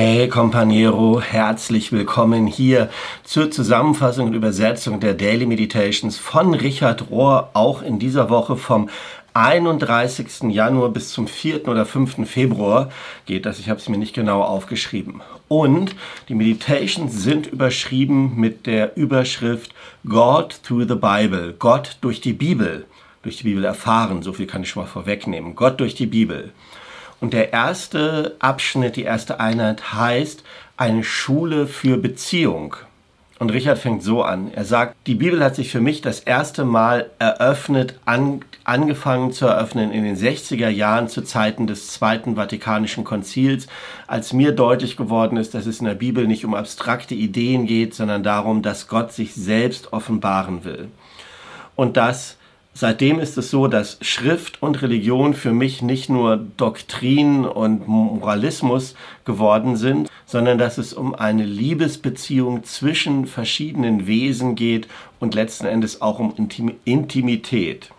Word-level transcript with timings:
Hey 0.00 0.28
Companiero, 0.28 1.20
herzlich 1.20 1.90
willkommen 1.90 2.46
hier 2.46 2.88
zur 3.24 3.50
Zusammenfassung 3.50 4.28
und 4.28 4.34
Übersetzung 4.34 5.00
der 5.00 5.14
Daily 5.14 5.44
Meditations 5.44 6.18
von 6.18 6.54
Richard 6.54 7.10
Rohr, 7.10 7.50
auch 7.54 7.82
in 7.82 7.98
dieser 7.98 8.30
Woche 8.30 8.56
vom 8.56 8.90
31. 9.34 10.52
Januar 10.52 10.90
bis 10.90 11.08
zum 11.08 11.26
4. 11.26 11.66
oder 11.66 11.84
5. 11.84 12.30
Februar 12.30 12.90
geht 13.26 13.44
das. 13.44 13.58
Ich 13.58 13.68
habe 13.68 13.80
es 13.80 13.88
mir 13.88 13.98
nicht 13.98 14.14
genau 14.14 14.42
aufgeschrieben. 14.42 15.20
Und 15.48 15.96
die 16.28 16.36
Meditations 16.36 17.20
sind 17.20 17.48
überschrieben 17.48 18.36
mit 18.36 18.66
der 18.66 18.96
Überschrift 18.96 19.74
God 20.08 20.60
through 20.62 20.86
the 20.86 20.94
Bible, 20.94 21.56
Gott 21.58 21.96
durch 22.02 22.20
die 22.20 22.34
Bibel, 22.34 22.86
durch 23.24 23.38
die 23.38 23.44
Bibel 23.44 23.64
erfahren, 23.64 24.22
so 24.22 24.32
viel 24.32 24.46
kann 24.46 24.62
ich 24.62 24.68
schon 24.70 24.84
mal 24.84 24.88
vorwegnehmen, 24.88 25.56
Gott 25.56 25.80
durch 25.80 25.96
die 25.96 26.06
Bibel. 26.06 26.52
Und 27.20 27.32
der 27.32 27.52
erste 27.52 28.36
Abschnitt, 28.38 28.96
die 28.96 29.02
erste 29.02 29.40
Einheit 29.40 29.92
heißt 29.92 30.44
eine 30.76 31.02
Schule 31.02 31.66
für 31.66 31.96
Beziehung. 31.96 32.76
Und 33.40 33.50
Richard 33.50 33.78
fängt 33.78 34.02
so 34.02 34.22
an. 34.22 34.50
Er 34.52 34.64
sagt, 34.64 34.96
die 35.06 35.14
Bibel 35.14 35.42
hat 35.44 35.54
sich 35.54 35.70
für 35.70 35.80
mich 35.80 36.00
das 36.00 36.18
erste 36.18 36.64
Mal 36.64 37.10
eröffnet, 37.20 37.94
an, 38.04 38.40
angefangen 38.64 39.32
zu 39.32 39.46
eröffnen 39.46 39.92
in 39.92 40.02
den 40.02 40.16
60er 40.16 40.68
Jahren 40.68 41.08
zu 41.08 41.22
Zeiten 41.22 41.68
des 41.68 41.88
Zweiten 41.88 42.34
Vatikanischen 42.34 43.04
Konzils, 43.04 43.68
als 44.08 44.32
mir 44.32 44.52
deutlich 44.52 44.96
geworden 44.96 45.36
ist, 45.36 45.54
dass 45.54 45.66
es 45.66 45.78
in 45.78 45.86
der 45.86 45.94
Bibel 45.94 46.26
nicht 46.26 46.44
um 46.44 46.54
abstrakte 46.54 47.14
Ideen 47.14 47.66
geht, 47.66 47.94
sondern 47.94 48.24
darum, 48.24 48.62
dass 48.62 48.88
Gott 48.88 49.12
sich 49.12 49.34
selbst 49.34 49.92
offenbaren 49.92 50.64
will. 50.64 50.88
Und 51.76 51.96
dass 51.96 52.37
Seitdem 52.80 53.18
ist 53.18 53.36
es 53.36 53.50
so, 53.50 53.66
dass 53.66 53.98
Schrift 54.02 54.62
und 54.62 54.82
Religion 54.82 55.34
für 55.34 55.52
mich 55.52 55.82
nicht 55.82 56.08
nur 56.08 56.36
Doktrin 56.36 57.44
und 57.44 57.88
Moralismus 57.88 58.94
geworden 59.24 59.74
sind, 59.74 60.08
sondern 60.26 60.58
dass 60.58 60.78
es 60.78 60.92
um 60.92 61.12
eine 61.12 61.44
Liebesbeziehung 61.44 62.62
zwischen 62.62 63.26
verschiedenen 63.26 64.06
Wesen 64.06 64.54
geht 64.54 64.86
und 65.18 65.34
letzten 65.34 65.66
Endes 65.66 66.00
auch 66.00 66.20
um 66.20 66.32
Intimität. 66.84 67.90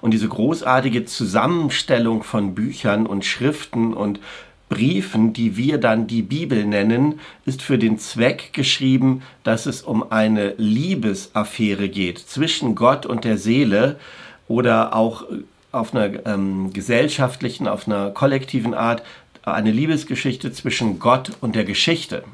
Und 0.00 0.12
diese 0.12 0.28
großartige 0.28 1.04
Zusammenstellung 1.06 2.22
von 2.22 2.54
Büchern 2.54 3.06
und 3.06 3.24
Schriften 3.24 3.92
und 3.92 4.20
Briefen, 4.68 5.32
die 5.32 5.56
wir 5.56 5.78
dann 5.78 6.06
die 6.06 6.22
Bibel 6.22 6.64
nennen, 6.64 7.20
ist 7.46 7.62
für 7.62 7.78
den 7.78 7.98
Zweck 7.98 8.52
geschrieben, 8.52 9.22
dass 9.44 9.66
es 9.66 9.82
um 9.82 10.10
eine 10.10 10.54
Liebesaffäre 10.58 11.88
geht 11.88 12.18
zwischen 12.18 12.74
Gott 12.74 13.06
und 13.06 13.24
der 13.24 13.38
Seele 13.38 13.98
oder 14.46 14.94
auch 14.94 15.24
auf 15.72 15.94
einer 15.94 16.26
ähm, 16.26 16.72
gesellschaftlichen, 16.72 17.68
auf 17.68 17.86
einer 17.86 18.10
kollektiven 18.10 18.74
Art 18.74 19.02
eine 19.42 19.70
Liebesgeschichte 19.70 20.52
zwischen 20.52 20.98
Gott 20.98 21.32
und 21.40 21.54
der 21.54 21.64
Geschichte. 21.64 22.24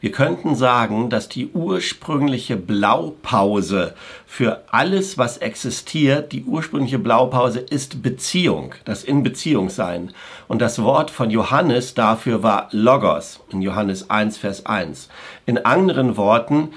Wir 0.00 0.12
könnten 0.12 0.54
sagen, 0.54 1.08
dass 1.08 1.28
die 1.28 1.48
ursprüngliche 1.48 2.56
Blaupause 2.56 3.94
für 4.26 4.62
alles, 4.70 5.16
was 5.16 5.38
existiert, 5.38 6.32
die 6.32 6.44
ursprüngliche 6.44 6.98
Blaupause 6.98 7.60
ist 7.60 8.02
Beziehung, 8.02 8.74
das 8.84 9.04
in 9.04 9.22
Beziehung 9.22 9.70
sein. 9.70 10.12
Und 10.48 10.60
das 10.60 10.82
Wort 10.82 11.10
von 11.10 11.30
Johannes 11.30 11.94
dafür 11.94 12.42
war 12.42 12.68
Logos 12.72 13.40
in 13.50 13.62
Johannes 13.62 14.10
1, 14.10 14.36
Vers 14.36 14.66
1. 14.66 15.08
In 15.46 15.64
anderen 15.64 16.18
Worten, 16.18 16.68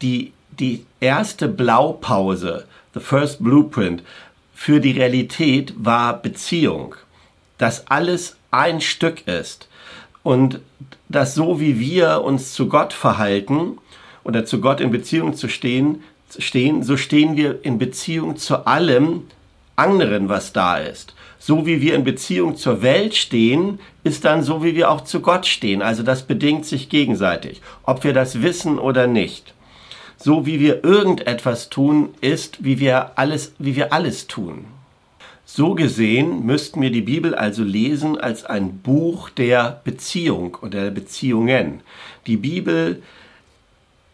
die, 0.00 0.32
die 0.58 0.86
erste 1.00 1.48
Blaupause, 1.48 2.66
the 2.94 3.00
first 3.00 3.42
blueprint 3.42 4.04
für 4.54 4.80
die 4.80 4.92
Realität 4.92 5.74
war 5.76 6.14
Beziehung. 6.20 6.94
Dass 7.58 7.88
alles 7.88 8.36
ein 8.52 8.80
Stück 8.80 9.26
ist 9.26 9.67
und 10.28 10.60
dass 11.08 11.34
so 11.34 11.58
wie 11.58 11.80
wir 11.80 12.22
uns 12.22 12.52
zu 12.52 12.68
Gott 12.68 12.92
verhalten 12.92 13.78
oder 14.24 14.44
zu 14.44 14.60
Gott 14.60 14.78
in 14.78 14.90
Beziehung 14.90 15.32
zu 15.32 15.48
stehen, 15.48 16.02
stehen, 16.38 16.82
so 16.82 16.98
stehen 16.98 17.34
wir 17.34 17.64
in 17.64 17.78
Beziehung 17.78 18.36
zu 18.36 18.66
allem 18.66 19.22
anderen, 19.74 20.28
was 20.28 20.52
da 20.52 20.76
ist. 20.76 21.14
So 21.38 21.64
wie 21.64 21.80
wir 21.80 21.94
in 21.94 22.04
Beziehung 22.04 22.56
zur 22.56 22.82
Welt 22.82 23.14
stehen, 23.14 23.80
ist 24.04 24.26
dann 24.26 24.42
so, 24.42 24.62
wie 24.62 24.74
wir 24.74 24.90
auch 24.90 25.00
zu 25.00 25.20
Gott 25.20 25.46
stehen. 25.46 25.80
Also 25.80 26.02
das 26.02 26.24
bedingt 26.24 26.66
sich 26.66 26.90
gegenseitig, 26.90 27.62
ob 27.84 28.04
wir 28.04 28.12
das 28.12 28.42
wissen 28.42 28.78
oder 28.78 29.06
nicht. 29.06 29.54
So 30.18 30.44
wie 30.44 30.60
wir 30.60 30.84
irgendetwas 30.84 31.70
tun, 31.70 32.10
ist, 32.20 32.62
wie 32.62 32.80
wir 32.80 33.12
alles, 33.18 33.54
wie 33.58 33.76
wir 33.76 33.94
alles 33.94 34.26
tun. 34.26 34.66
So 35.50 35.74
gesehen 35.74 36.44
müssten 36.44 36.82
wir 36.82 36.90
die 36.90 37.00
Bibel 37.00 37.34
also 37.34 37.64
lesen 37.64 38.20
als 38.20 38.44
ein 38.44 38.80
Buch 38.80 39.30
der 39.30 39.80
Beziehung 39.82 40.58
oder 40.60 40.82
der 40.82 40.90
Beziehungen. 40.90 41.80
Die 42.26 42.36
Bibel 42.36 43.02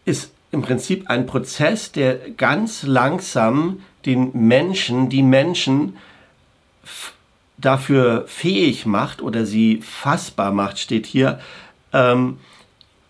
ist 0.05 0.31
im 0.53 0.61
Prinzip 0.61 1.09
ein 1.09 1.25
Prozess, 1.25 1.91
der 1.91 2.15
ganz 2.37 2.83
langsam 2.83 3.81
den 4.05 4.31
Menschen, 4.47 5.09
die 5.09 5.23
Menschen 5.23 5.97
dafür 7.57 8.23
fähig 8.27 8.85
macht 8.85 9.21
oder 9.21 9.45
sie 9.45 9.81
fassbar 9.81 10.53
macht, 10.53 10.79
steht 10.79 11.05
hier, 11.05 11.41
ähm, 11.91 12.37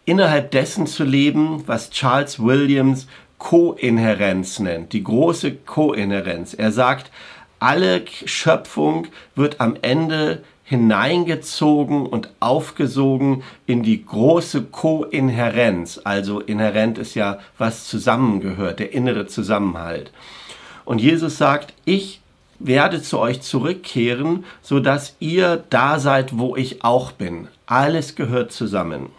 innerhalb 0.06 0.50
dessen 0.50 0.88
zu 0.88 1.04
leben, 1.04 1.68
was 1.68 1.92
Charles 1.92 2.40
Williams 2.40 3.06
Kohärenz 3.38 4.58
nennt, 4.58 4.94
die 4.94 5.04
große 5.04 5.54
Kohärenz. 5.54 6.56
Er 6.56 6.72
sagt, 6.72 7.12
alle 7.66 8.04
Schöpfung 8.26 9.08
wird 9.34 9.60
am 9.60 9.76
Ende 9.82 10.44
hineingezogen 10.66 12.06
und 12.06 12.30
aufgesogen 12.40 13.42
in 13.66 13.82
die 13.82 14.06
große 14.06 14.66
Kohärenz. 14.66 16.00
Also 16.04 16.42
inhärent 16.42 17.00
ist 17.00 17.16
ja, 17.16 17.40
was 17.58 17.88
zusammengehört, 17.88 18.78
der 18.78 18.94
innere 18.94 19.26
Zusammenhalt. 19.26 20.12
Und 20.86 21.02
Jesus 21.02 21.40
sagt, 21.40 21.74
ich 21.86 22.22
werde 22.60 23.02
zu 23.02 23.18
euch 23.18 23.42
zurückkehren, 23.42 24.46
so 24.62 24.80
dass 24.80 25.16
ihr 25.20 25.64
da 25.72 25.98
seid, 25.98 26.38
wo 26.38 26.56
ich 26.56 26.84
auch 26.84 27.14
bin. 27.14 27.48
Alles 27.66 28.16
gehört 28.16 28.52
zusammen. 28.52 29.10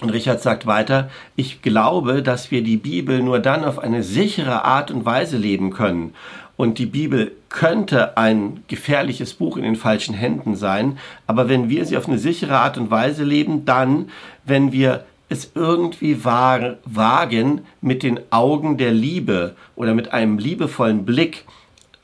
Und 0.00 0.10
Richard 0.10 0.42
sagt 0.42 0.66
weiter, 0.66 1.10
ich 1.36 1.62
glaube, 1.62 2.24
dass 2.24 2.50
wir 2.50 2.62
die 2.62 2.76
Bibel 2.76 3.22
nur 3.22 3.38
dann 3.38 3.64
auf 3.64 3.78
eine 3.78 4.02
sichere 4.02 4.64
Art 4.64 4.90
und 4.90 5.04
Weise 5.04 5.36
leben 5.36 5.70
können 5.70 6.14
und 6.58 6.78
die 6.78 6.86
Bibel 6.86 7.32
könnte 7.48 8.18
ein 8.18 8.64
gefährliches 8.66 9.32
Buch 9.32 9.56
in 9.56 9.62
den 9.62 9.76
falschen 9.76 10.12
Händen 10.12 10.56
sein, 10.56 10.98
aber 11.26 11.48
wenn 11.48 11.70
wir 11.70 11.86
sie 11.86 11.96
auf 11.96 12.08
eine 12.08 12.18
sichere 12.18 12.58
Art 12.58 12.76
und 12.76 12.90
Weise 12.90 13.22
leben, 13.22 13.64
dann, 13.64 14.10
wenn 14.44 14.72
wir 14.72 15.04
es 15.28 15.52
irgendwie 15.54 16.24
wagen, 16.24 17.60
mit 17.80 18.02
den 18.02 18.20
Augen 18.30 18.76
der 18.76 18.90
Liebe 18.90 19.54
oder 19.76 19.94
mit 19.94 20.12
einem 20.12 20.38
liebevollen 20.38 21.04
Blick 21.04 21.44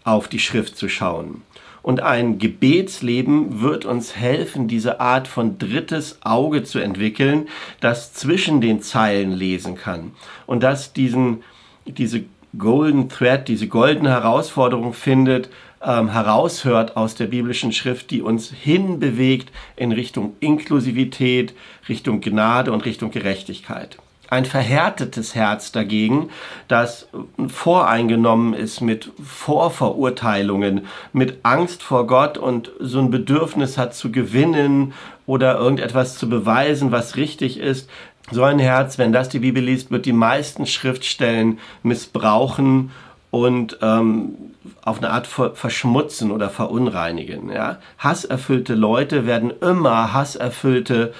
auf 0.04 0.28
die 0.28 0.38
Schrift 0.38 0.76
zu 0.76 0.88
schauen. 0.88 1.42
Und 1.82 2.00
ein 2.00 2.38
Gebetsleben 2.38 3.60
wird 3.60 3.84
uns 3.84 4.14
helfen, 4.14 4.68
diese 4.68 5.00
Art 5.00 5.26
von 5.26 5.58
drittes 5.58 6.18
Auge 6.22 6.62
zu 6.62 6.78
entwickeln, 6.78 7.48
das 7.80 8.14
zwischen 8.14 8.60
den 8.60 8.82
Zeilen 8.82 9.32
lesen 9.32 9.74
kann 9.74 10.12
und 10.46 10.62
das 10.62 10.92
diesen, 10.92 11.42
diese 11.86 12.24
Golden 12.58 13.08
Thread, 13.08 13.48
diese 13.48 13.68
goldene 13.68 14.10
Herausforderung 14.10 14.92
findet, 14.92 15.48
ähm, 15.82 16.08
heraushört 16.08 16.96
aus 16.96 17.14
der 17.14 17.26
biblischen 17.26 17.72
Schrift, 17.72 18.10
die 18.10 18.22
uns 18.22 18.50
hinbewegt 18.50 19.52
in 19.76 19.92
Richtung 19.92 20.34
Inklusivität, 20.40 21.54
Richtung 21.88 22.20
Gnade 22.20 22.72
und 22.72 22.84
Richtung 22.84 23.10
Gerechtigkeit. 23.10 23.98
Ein 24.30 24.46
verhärtetes 24.46 25.34
Herz 25.34 25.70
dagegen, 25.70 26.30
das 26.66 27.08
voreingenommen 27.46 28.54
ist 28.54 28.80
mit 28.80 29.12
Vorverurteilungen, 29.22 30.86
mit 31.12 31.38
Angst 31.42 31.82
vor 31.82 32.06
Gott 32.06 32.38
und 32.38 32.72
so 32.80 33.00
ein 33.00 33.10
Bedürfnis 33.10 33.76
hat 33.76 33.94
zu 33.94 34.10
gewinnen 34.10 34.94
oder 35.26 35.58
irgendetwas 35.58 36.16
zu 36.16 36.28
beweisen, 36.28 36.90
was 36.90 37.16
richtig 37.16 37.58
ist, 37.58 37.88
so 38.30 38.42
ein 38.42 38.58
Herz, 38.58 38.98
wenn 38.98 39.12
das 39.12 39.28
die 39.28 39.40
Bibel 39.40 39.62
liest, 39.62 39.90
wird 39.90 40.06
die 40.06 40.12
meisten 40.12 40.66
Schriftstellen 40.66 41.58
missbrauchen 41.82 42.90
und 43.30 43.78
ähm, 43.82 44.34
auf 44.82 44.98
eine 44.98 45.10
Art 45.10 45.26
verschmutzen 45.26 46.30
oder 46.30 46.50
verunreinigen. 46.50 47.50
Ja? 47.50 47.78
Hasserfüllte 47.98 48.74
Leute 48.74 49.26
werden 49.26 49.52
immer 49.60 50.12
hasserfüllte 50.12 51.12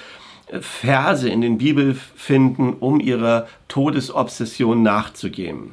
äh, 0.46 0.60
Verse 0.60 1.28
in 1.28 1.40
den 1.40 1.58
Bibel 1.58 1.94
finden, 1.94 2.74
um 2.74 3.00
ihrer 3.00 3.48
Todesobsession 3.68 4.82
nachzugehen. 4.82 5.72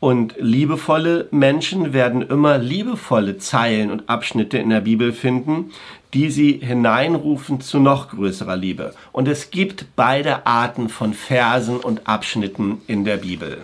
Und 0.00 0.34
liebevolle 0.38 1.28
Menschen 1.30 1.94
werden 1.94 2.22
immer 2.22 2.58
liebevolle 2.58 3.38
Zeilen 3.38 3.90
und 3.90 4.08
Abschnitte 4.08 4.58
in 4.58 4.68
der 4.68 4.82
Bibel 4.82 5.12
finden, 5.12 5.72
die 6.14 6.30
sie 6.30 6.60
hineinrufen 6.62 7.60
zu 7.60 7.80
noch 7.80 8.08
größerer 8.10 8.56
Liebe. 8.56 8.94
Und 9.12 9.28
es 9.28 9.50
gibt 9.50 9.86
beide 9.96 10.46
Arten 10.46 10.88
von 10.88 11.12
Versen 11.12 11.78
und 11.78 12.06
Abschnitten 12.06 12.80
in 12.86 13.04
der 13.04 13.18
Bibel. 13.18 13.58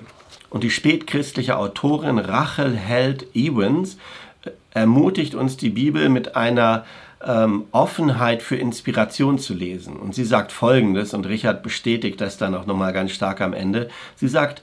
Und 0.51 0.65
die 0.65 0.71
spätchristliche 0.71 1.57
Autorin 1.57 2.19
Rachel 2.19 2.77
Held 2.77 3.35
Ewens 3.35 3.97
äh, 4.45 4.51
ermutigt 4.73 5.37
uns 5.37 5.57
die 5.57 5.71
Bibel 5.71 6.09
mit 6.09 6.35
einer 6.35 6.85
ähm, 7.25 7.67
Offenheit 7.71 8.43
für 8.43 8.57
Inspiration 8.57 9.39
zu 9.39 9.55
lesen. 9.55 9.97
Und 9.97 10.15
sie 10.15 10.25
sagt 10.25 10.51
Folgendes, 10.51 11.15
und 11.15 11.27
Richard 11.27 11.63
bestätigt 11.63 12.21
das 12.21 12.37
dann 12.37 12.57
auch 12.57 12.67
nochmal 12.67 12.93
ganz 12.93 13.13
stark 13.13 13.41
am 13.41 13.53
Ende. 13.53 13.89
Sie 14.17 14.29
sagt, 14.29 14.61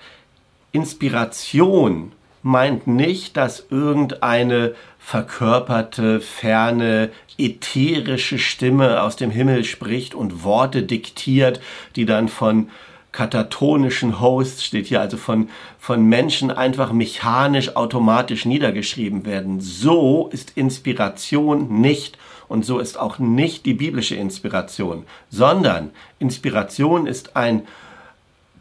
Inspiration 0.74 2.12
meint 2.47 2.88
nicht, 2.88 3.38
dass 3.38 3.65
irgendeine 3.69 4.73
verkörperte, 4.99 6.21
ferne, 6.21 7.09
ätherische 7.38 8.39
Stimme 8.39 9.03
aus 9.03 9.15
dem 9.15 9.31
Himmel 9.31 9.63
spricht 9.63 10.15
und 10.15 10.44
Worte 10.44 10.83
diktiert, 10.83 11.59
die 11.95 12.05
dann 12.05 12.29
von 12.29 12.69
katatonischen 13.11 14.19
Hosts, 14.19 14.63
steht 14.63 14.88
hier 14.88 15.01
also 15.01 15.17
von, 15.17 15.49
von 15.79 16.03
Menschen 16.05 16.51
einfach 16.51 16.91
mechanisch, 16.91 17.75
automatisch 17.75 18.45
niedergeschrieben 18.45 19.25
werden. 19.25 19.59
So 19.59 20.29
ist 20.31 20.53
Inspiration 20.55 21.81
nicht 21.81 22.17
und 22.47 22.65
so 22.65 22.79
ist 22.79 22.97
auch 22.97 23.19
nicht 23.19 23.65
die 23.65 23.73
biblische 23.73 24.15
Inspiration, 24.15 25.03
sondern 25.29 25.91
Inspiration 26.19 27.07
ist 27.07 27.35
ein 27.35 27.67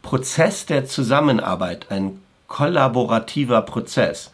Prozess 0.01 0.65
der 0.65 0.85
Zusammenarbeit, 0.85 1.87
ein 1.89 2.19
kollaborativer 2.47 3.61
Prozess, 3.61 4.31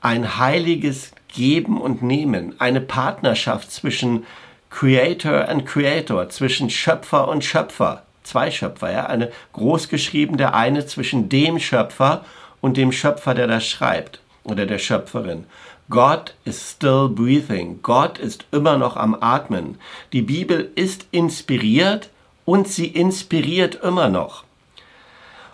ein 0.00 0.38
heiliges 0.38 1.12
Geben 1.28 1.80
und 1.80 2.02
Nehmen, 2.02 2.60
eine 2.60 2.80
Partnerschaft 2.80 3.70
zwischen 3.70 4.24
Creator 4.70 5.48
und 5.48 5.66
Creator, 5.66 6.28
zwischen 6.28 6.70
Schöpfer 6.70 7.28
und 7.28 7.44
Schöpfer, 7.44 8.04
zwei 8.22 8.50
Schöpfer, 8.50 8.92
ja, 8.92 9.06
eine 9.06 9.30
großgeschrieben, 9.52 10.36
der 10.36 10.54
eine 10.54 10.86
zwischen 10.86 11.28
dem 11.28 11.58
Schöpfer 11.58 12.24
und 12.60 12.76
dem 12.76 12.92
Schöpfer, 12.92 13.34
der 13.34 13.46
das 13.46 13.66
schreibt, 13.66 14.20
oder 14.44 14.66
der 14.66 14.78
Schöpferin. 14.78 15.46
Gott 15.88 16.34
is 16.44 16.70
still 16.70 17.08
breathing. 17.08 17.80
Gott 17.82 18.18
ist 18.18 18.44
immer 18.52 18.78
noch 18.78 18.96
am 18.96 19.16
Atmen. 19.20 19.76
Die 20.12 20.22
Bibel 20.22 20.70
ist 20.76 21.06
inspiriert 21.10 22.10
und 22.44 22.68
sie 22.68 22.86
inspiriert 22.86 23.74
immer 23.82 24.08
noch. 24.08 24.44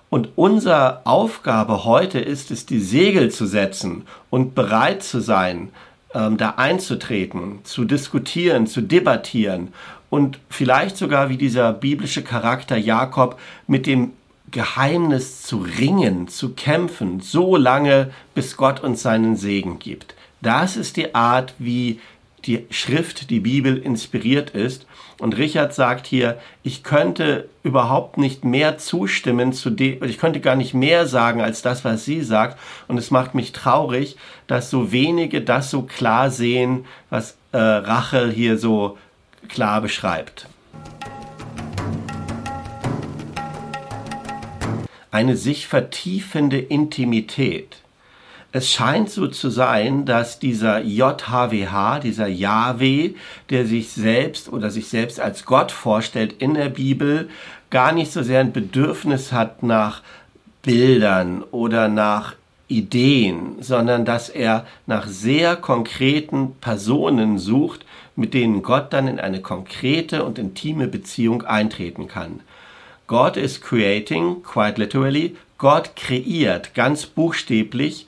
Und 0.08 0.28
unsere 0.36 1.04
Aufgabe 1.04 1.84
heute 1.84 2.20
ist 2.20 2.50
es, 2.50 2.64
die 2.66 2.78
Segel 2.78 3.30
zu 3.30 3.46
setzen 3.46 4.06
und 4.30 4.54
bereit 4.54 5.02
zu 5.02 5.20
sein, 5.20 5.70
ähm, 6.14 6.36
da 6.36 6.50
einzutreten, 6.56 7.60
zu 7.64 7.84
diskutieren, 7.84 8.66
zu 8.66 8.80
debattieren 8.80 9.72
und 10.08 10.38
vielleicht 10.48 10.96
sogar 10.96 11.28
wie 11.28 11.36
dieser 11.36 11.72
biblische 11.72 12.22
Charakter 12.22 12.76
Jakob 12.76 13.38
mit 13.66 13.86
dem 13.86 14.12
Geheimnis 14.50 15.42
zu 15.42 15.58
ringen, 15.58 16.28
zu 16.28 16.50
kämpfen, 16.54 17.20
so 17.20 17.56
lange, 17.56 18.12
bis 18.34 18.56
Gott 18.56 18.80
uns 18.80 19.02
seinen 19.02 19.36
Segen 19.36 19.80
gibt. 19.80 20.14
Das 20.40 20.76
ist 20.76 20.96
die 20.96 21.14
Art, 21.14 21.54
wie 21.58 21.98
die 22.46 22.66
Schrift, 22.70 23.30
die 23.30 23.40
Bibel 23.40 23.76
inspiriert 23.76 24.50
ist. 24.50 24.86
Und 25.18 25.36
Richard 25.36 25.74
sagt 25.74 26.06
hier, 26.06 26.38
ich 26.62 26.82
könnte 26.82 27.48
überhaupt 27.62 28.18
nicht 28.18 28.44
mehr 28.44 28.78
zustimmen 28.78 29.52
zu 29.52 29.70
dem, 29.70 30.02
ich 30.04 30.18
könnte 30.18 30.40
gar 30.40 30.56
nicht 30.56 30.74
mehr 30.74 31.06
sagen 31.06 31.40
als 31.40 31.62
das, 31.62 31.84
was 31.84 32.04
sie 32.04 32.22
sagt. 32.22 32.58
Und 32.86 32.98
es 32.98 33.10
macht 33.10 33.34
mich 33.34 33.52
traurig, 33.52 34.16
dass 34.46 34.70
so 34.70 34.92
wenige 34.92 35.40
das 35.40 35.70
so 35.70 35.82
klar 35.82 36.30
sehen, 36.30 36.84
was 37.10 37.36
äh, 37.52 37.58
Rachel 37.58 38.30
hier 38.30 38.58
so 38.58 38.98
klar 39.48 39.80
beschreibt. 39.80 40.48
Eine 45.10 45.36
sich 45.36 45.66
vertiefende 45.66 46.58
Intimität 46.58 47.78
es 48.52 48.70
scheint 48.70 49.10
so 49.10 49.26
zu 49.28 49.50
sein, 49.50 50.06
dass 50.06 50.38
dieser 50.38 50.80
JHWH, 50.82 52.00
dieser 52.00 52.26
Yahweh, 52.26 53.14
der 53.50 53.66
sich 53.66 53.90
selbst 53.90 54.50
oder 54.50 54.70
sich 54.70 54.88
selbst 54.88 55.20
als 55.20 55.44
Gott 55.44 55.72
vorstellt 55.72 56.34
in 56.38 56.54
der 56.54 56.68
Bibel, 56.68 57.28
gar 57.70 57.92
nicht 57.92 58.12
so 58.12 58.22
sehr 58.22 58.40
ein 58.40 58.52
Bedürfnis 58.52 59.32
hat 59.32 59.62
nach 59.62 60.02
Bildern 60.62 61.42
oder 61.50 61.88
nach 61.88 62.34
Ideen, 62.68 63.56
sondern 63.60 64.04
dass 64.04 64.28
er 64.28 64.66
nach 64.86 65.06
sehr 65.06 65.56
konkreten 65.56 66.56
Personen 66.60 67.38
sucht, 67.38 67.84
mit 68.16 68.34
denen 68.34 68.62
Gott 68.62 68.92
dann 68.92 69.06
in 69.06 69.20
eine 69.20 69.40
konkrete 69.40 70.24
und 70.24 70.38
intime 70.38 70.88
Beziehung 70.88 71.42
eintreten 71.42 72.08
kann. 72.08 72.40
God 73.06 73.36
is 73.36 73.60
creating, 73.60 74.42
quite 74.42 74.80
literally, 74.80 75.36
Gott 75.58 75.94
kreiert 75.94 76.74
ganz 76.74 77.06
buchstäblich 77.06 78.06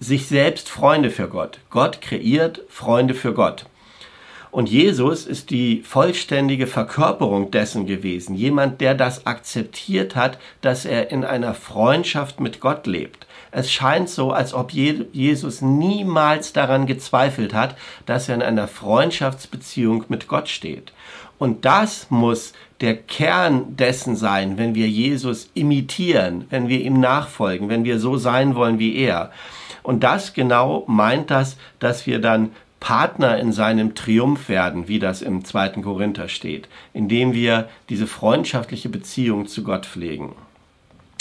sich 0.00 0.26
selbst 0.26 0.68
Freunde 0.68 1.10
für 1.10 1.28
Gott. 1.28 1.58
Gott 1.70 2.00
kreiert 2.00 2.60
Freunde 2.68 3.14
für 3.14 3.34
Gott. 3.34 3.66
Und 4.50 4.70
Jesus 4.70 5.26
ist 5.26 5.50
die 5.50 5.82
vollständige 5.82 6.66
Verkörperung 6.66 7.50
dessen 7.50 7.86
gewesen. 7.86 8.34
Jemand, 8.34 8.80
der 8.80 8.94
das 8.94 9.26
akzeptiert 9.26 10.16
hat, 10.16 10.38
dass 10.62 10.86
er 10.86 11.10
in 11.10 11.24
einer 11.24 11.52
Freundschaft 11.54 12.40
mit 12.40 12.60
Gott 12.60 12.86
lebt. 12.86 13.26
Es 13.50 13.70
scheint 13.70 14.08
so, 14.08 14.32
als 14.32 14.54
ob 14.54 14.72
Jesus 14.72 15.62
niemals 15.62 16.52
daran 16.52 16.86
gezweifelt 16.86 17.54
hat, 17.54 17.76
dass 18.06 18.28
er 18.28 18.36
in 18.36 18.42
einer 18.42 18.68
Freundschaftsbeziehung 18.68 20.04
mit 20.08 20.28
Gott 20.28 20.48
steht. 20.48 20.92
Und 21.38 21.64
das 21.64 22.10
muss 22.10 22.52
der 22.80 22.96
Kern 22.96 23.76
dessen 23.76 24.16
sein, 24.16 24.58
wenn 24.58 24.74
wir 24.74 24.88
Jesus 24.88 25.50
imitieren, 25.54 26.46
wenn 26.50 26.68
wir 26.68 26.80
ihm 26.80 27.00
nachfolgen, 27.00 27.68
wenn 27.68 27.84
wir 27.84 27.98
so 28.00 28.16
sein 28.16 28.54
wollen 28.54 28.78
wie 28.78 28.96
er. 28.96 29.30
Und 29.82 30.04
das 30.04 30.34
genau 30.34 30.84
meint 30.86 31.30
das, 31.30 31.56
dass 31.78 32.06
wir 32.06 32.20
dann 32.20 32.50
Partner 32.80 33.38
in 33.38 33.52
seinem 33.52 33.94
Triumph 33.94 34.48
werden, 34.48 34.88
wie 34.88 34.98
das 34.98 35.22
im 35.22 35.44
zweiten 35.44 35.82
Korinther 35.82 36.28
steht, 36.28 36.68
indem 36.92 37.32
wir 37.32 37.68
diese 37.88 38.06
freundschaftliche 38.06 38.88
Beziehung 38.88 39.46
zu 39.46 39.64
Gott 39.64 39.86
pflegen. 39.86 40.34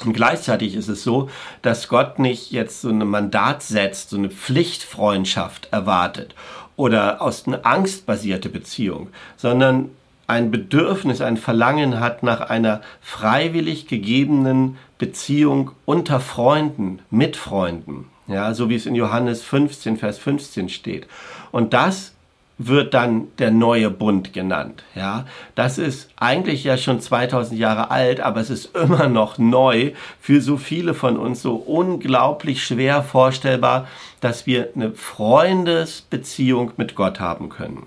Und 0.05 0.13
gleichzeitig 0.13 0.75
ist 0.75 0.89
es 0.89 1.03
so, 1.03 1.29
dass 1.63 1.87
Gott 1.87 2.19
nicht 2.19 2.51
jetzt 2.51 2.81
so 2.81 2.89
ein 2.89 2.99
Mandat 2.99 3.63
setzt, 3.63 4.11
so 4.11 4.17
eine 4.17 4.29
Pflichtfreundschaft 4.29 5.69
erwartet 5.71 6.35
oder 6.75 7.21
aus 7.21 7.47
einer 7.47 7.65
angstbasierte 7.65 8.49
Beziehung, 8.49 9.09
sondern 9.37 9.89
ein 10.27 10.51
Bedürfnis, 10.51 11.21
ein 11.21 11.37
Verlangen 11.37 11.99
hat 11.99 12.21
nach 12.21 12.41
einer 12.41 12.81
freiwillig 13.01 13.87
gegebenen 13.87 14.77
Beziehung 14.99 15.71
unter 15.85 16.19
Freunden, 16.19 16.99
mit 17.09 17.35
Freunden 17.35 18.07
ja, 18.27 18.53
so 18.53 18.69
wie 18.69 18.75
es 18.75 18.85
in 18.85 18.95
Johannes 18.95 19.41
15, 19.43 19.97
Vers 19.97 20.17
15 20.17 20.69
steht. 20.69 21.07
Und 21.51 21.73
das 21.73 22.13
wird 22.57 22.93
dann 22.93 23.27
der 23.37 23.51
neue 23.51 23.91
Bund 23.91 24.33
genannt. 24.33 24.83
Ja, 24.95 25.25
das 25.55 25.77
ist 25.77 26.09
eigentlich 26.15 26.63
ja 26.63 26.77
schon 26.77 26.99
2000 26.99 27.59
Jahre 27.59 27.91
alt, 27.91 28.19
aber 28.19 28.41
es 28.41 28.49
ist 28.49 28.75
immer 28.75 29.07
noch 29.07 29.37
neu 29.37 29.91
für 30.19 30.41
so 30.41 30.57
viele 30.57 30.93
von 30.93 31.17
uns 31.17 31.41
so 31.41 31.55
unglaublich 31.55 32.63
schwer 32.63 33.03
vorstellbar, 33.03 33.87
dass 34.21 34.47
wir 34.47 34.69
eine 34.75 34.91
Freundesbeziehung 34.91 36.71
mit 36.77 36.95
Gott 36.95 37.19
haben 37.19 37.49
können. 37.49 37.85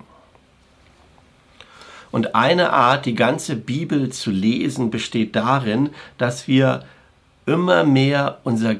Und 2.11 2.35
eine 2.35 2.71
Art, 2.71 3.05
die 3.05 3.15
ganze 3.15 3.55
Bibel 3.55 4.09
zu 4.09 4.31
lesen, 4.31 4.89
besteht 4.89 5.35
darin, 5.35 5.91
dass 6.17 6.47
wir 6.47 6.83
immer 7.51 7.83
mehr 7.83 8.39
unser, 8.45 8.75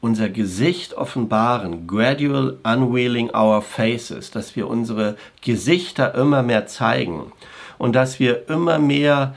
unser 0.00 0.28
Gesicht 0.28 0.94
offenbaren, 0.94 1.86
gradual 1.86 2.58
unveiling 2.64 3.30
our 3.32 3.62
faces, 3.62 4.32
dass 4.32 4.56
wir 4.56 4.68
unsere 4.68 5.16
Gesichter 5.42 6.14
immer 6.16 6.42
mehr 6.42 6.66
zeigen 6.66 7.32
und 7.78 7.94
dass 7.94 8.18
wir 8.18 8.48
immer 8.48 8.80
mehr 8.80 9.34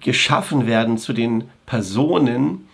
geschaffen 0.00 0.66
werden 0.66 0.98
zu 0.98 1.12
den 1.12 1.44
Personen, 1.66 2.66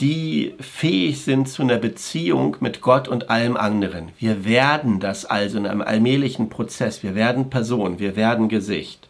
die 0.00 0.54
fähig 0.60 1.22
sind 1.22 1.48
zu 1.48 1.62
einer 1.62 1.78
Beziehung 1.78 2.56
mit 2.60 2.80
Gott 2.80 3.08
und 3.08 3.30
allem 3.30 3.56
anderen. 3.56 4.10
Wir 4.18 4.44
werden 4.44 5.00
das 5.00 5.24
also 5.24 5.56
in 5.58 5.66
einem 5.66 5.80
allmählichen 5.80 6.50
Prozess. 6.50 7.02
Wir 7.02 7.14
werden 7.14 7.48
Person, 7.48 7.98
wir 7.98 8.14
werden 8.14 8.48
Gesicht. 8.48 9.08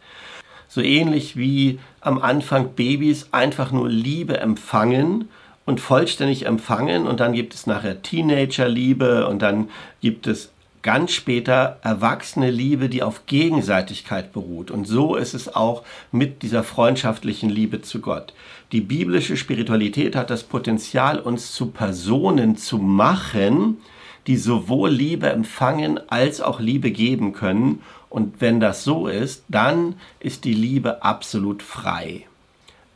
So 0.77 0.83
ähnlich 0.83 1.39
wie 1.39 1.79
am 2.03 2.19
Anfang 2.19 2.75
Babys 2.75 3.29
einfach 3.33 3.73
nur 3.73 3.89
Liebe 3.89 4.37
empfangen 4.37 5.31
und 5.65 5.81
vollständig 5.81 6.45
empfangen 6.45 7.07
und 7.07 7.19
dann 7.19 7.33
gibt 7.33 7.55
es 7.55 7.67
nachher 7.67 8.03
Teenagerliebe 8.03 9.27
und 9.27 9.41
dann 9.41 9.71
gibt 10.03 10.27
es 10.27 10.51
ganz 10.83 11.13
später 11.13 11.79
erwachsene 11.83 12.51
Liebe, 12.51 12.91
die 12.91 13.03
auf 13.03 13.25
Gegenseitigkeit 13.25 14.35
beruht. 14.35 14.71
Und 14.71 14.87
so 14.87 15.17
ist 15.17 15.33
es 15.33 15.49
auch 15.49 15.83
mit 16.13 16.43
dieser 16.43 16.63
freundschaftlichen 16.63 17.49
Liebe 17.49 17.81
zu 17.81 18.03
Gott. 18.03 18.35
Die 18.71 18.83
biblische 18.83 19.39
Spiritualität 19.39 20.15
hat 20.15 20.29
das 20.29 20.43
Potenzial, 20.43 21.19
uns 21.19 21.53
zu 21.53 21.69
Personen 21.69 22.59
zu 22.59 22.77
machen, 22.77 23.79
die 24.27 24.37
sowohl 24.37 24.91
Liebe 24.91 25.31
empfangen 25.31 26.01
als 26.11 26.43
auch 26.43 26.61
Liebe 26.61 26.91
geben 26.91 27.33
können. 27.33 27.81
Und 28.17 28.41
wenn 28.41 28.61
das 28.61 28.83
so 28.83 29.09
ist, 29.09 29.45
dann 29.47 29.97
ist 30.21 30.45
die 30.45 30.55
Liebe 30.55 31.03
absolut 31.03 31.63
frei. 31.63 32.25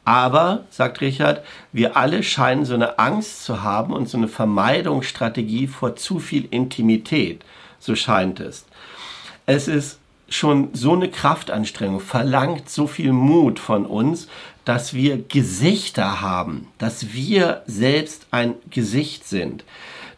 Aber, 0.03 0.65
sagt 0.71 1.03
Richard, 1.03 1.45
wir 1.73 1.99
alle 1.99 2.23
scheinen 2.23 2.65
so 2.65 2.73
eine 2.73 2.99
Angst 2.99 3.45
zu 3.45 3.63
haben 3.63 3.93
und 3.93 4.09
so 4.09 4.17
eine 4.17 4.29
Vermeidungsstrategie 4.29 5.67
vor 5.67 5.95
zu 5.95 6.21
viel 6.21 6.49
Intimität. 6.51 7.45
So 7.79 7.97
scheint 7.97 8.41
es. 8.41 8.65
Es 9.45 9.69
ist 9.69 9.99
schon 10.31 10.71
so 10.73 10.95
eine 10.95 11.11
Kraftanstrengung, 11.11 12.01
verlangt 12.01 12.71
so 12.71 12.87
viel 12.87 13.13
Mut 13.13 13.59
von 13.59 13.85
uns, 13.85 14.27
dass 14.65 14.95
wir 14.95 15.19
Gesichter 15.19 16.23
haben, 16.23 16.69
dass 16.79 17.13
wir 17.13 17.63
selbst 17.67 18.27
ein 18.31 18.55
Gesicht 18.71 19.29
sind. 19.29 19.65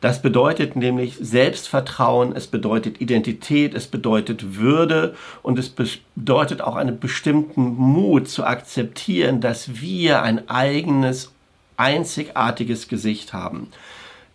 Das 0.03 0.21
bedeutet 0.21 0.75
nämlich 0.75 1.17
Selbstvertrauen, 1.21 2.35
es 2.35 2.49
bedeutet 2.49 3.01
Identität, 3.01 3.73
es 3.73 3.87
bedeutet 3.87 4.57
Würde 4.57 5.15
und 5.45 5.61
es 5.61 5.69
bedeutet 5.69 6.61
auch 6.61 6.75
einen 6.75 6.99
bestimmten 6.99 7.77
Mut 7.77 8.29
zu 8.29 8.45
akzeptieren, 8.45 9.41
dass 9.41 9.81
wir 9.81 10.23
ein 10.23 10.49
eigenes, 10.51 11.31
einzigartiges 11.77 12.89
Gesicht 12.89 13.33
haben. 13.33 13.69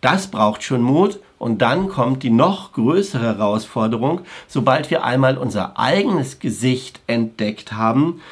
Das 0.00 0.28
braucht 0.28 0.62
schon 0.62 0.80
Mut 0.80 1.20
und 1.38 1.60
dann 1.60 1.88
kommt 1.88 2.22
die 2.22 2.30
noch 2.30 2.72
größere 2.72 3.24
Herausforderung, 3.24 4.22
sobald 4.46 4.90
wir 4.90 5.04
einmal 5.04 5.36
unser 5.36 5.78
eigenes 5.78 6.38
Gesicht 6.38 7.00
entdeckt 7.06 7.74
haben, 7.74 8.22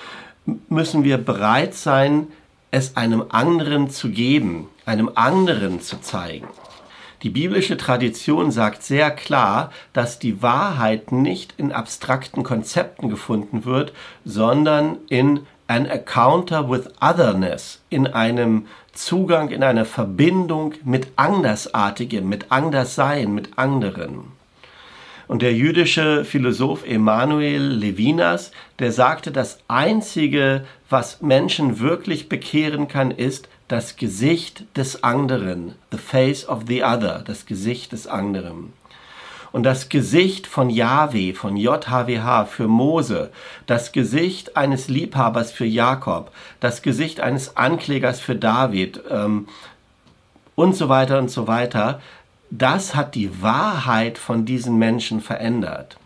müssen 0.71 1.05
wir 1.05 1.19
bereit 1.19 1.75
sein, 1.75 2.28
es 2.71 2.97
einem 2.97 3.25
anderen 3.28 3.90
zu 3.90 4.09
geben, 4.09 4.69
einem 4.87 5.11
anderen 5.14 5.83
zu 5.83 6.00
zeigen. 6.00 6.47
Die 7.23 7.30
biblische 7.30 7.76
Tradition 7.76 8.50
sagt 8.50 8.82
sehr 8.82 9.11
klar, 9.11 9.73
dass 9.92 10.18
die 10.18 10.42
Wahrheit 10.42 11.12
nicht 11.12 11.54
in 11.56 11.73
abstrakten 11.73 12.42
Konzepten 12.42 13.08
gefunden 13.08 13.64
wird, 13.64 13.92
sondern 14.25 14.99
in 15.08 15.46
an 15.68 15.87
encounter 15.87 16.70
with 16.70 16.88
otherness, 17.00 17.80
in 17.90 18.06
einem 18.06 18.66
Zugang, 18.92 19.50
in 19.50 19.62
einer 19.62 19.85
Verbindung 19.85 20.75
mit 20.85 21.08
Andersartigem, 21.16 22.28
mit 22.28 22.52
Anderssein, 22.52 23.35
mit 23.35 23.58
anderen. 23.58 24.32
Und 25.28 25.42
der 25.42 25.54
jüdische 25.54 26.25
Philosoph 26.25 26.87
Emanuel 26.87 27.62
Levinas, 27.62 28.52
der 28.78 28.92
sagte, 28.92 29.32
das 29.32 29.58
Einzige, 29.66 30.64
was 30.88 31.20
Menschen 31.20 31.80
wirklich 31.80 32.28
bekehren 32.28 32.87
kann, 32.87 33.11
ist 33.11 33.49
das 33.68 33.96
Gesicht 33.96 34.64
des 34.76 35.02
anderen, 35.02 35.75
the 35.90 35.99
face 35.99 36.49
of 36.49 36.64
the 36.68 36.85
other, 36.85 37.23
das 37.26 37.46
Gesicht 37.46 37.92
des 37.92 38.06
anderen. 38.06 38.73
Und 39.52 39.62
das 39.62 39.88
Gesicht 39.88 40.46
von 40.46 40.70
Yahweh, 40.70 41.32
von 41.32 41.56
JHWH 41.56 42.44
für 42.44 42.68
Mose, 42.68 43.30
das 43.66 43.92
Gesicht 43.92 44.56
eines 44.56 44.88
Liebhabers 44.88 45.50
für 45.50 45.64
Jakob, 45.64 46.30
das 46.61 46.82
Gesicht 46.82 47.20
eines 47.20 47.56
Anklägers 47.56 48.20
für 48.20 48.37
David 48.37 49.00
ähm, 49.11 49.49
und 50.54 50.76
so 50.76 50.88
weiter 50.88 51.18
und 51.18 51.30
so 51.30 51.46
weiter, 51.46 52.00
das 52.50 52.94
hat 52.94 53.14
die 53.14 53.42
Wahrheit 53.42 54.18
von 54.18 54.44
diesen 54.44 54.76
Menschen 54.78 55.20
verändert. 55.20 55.96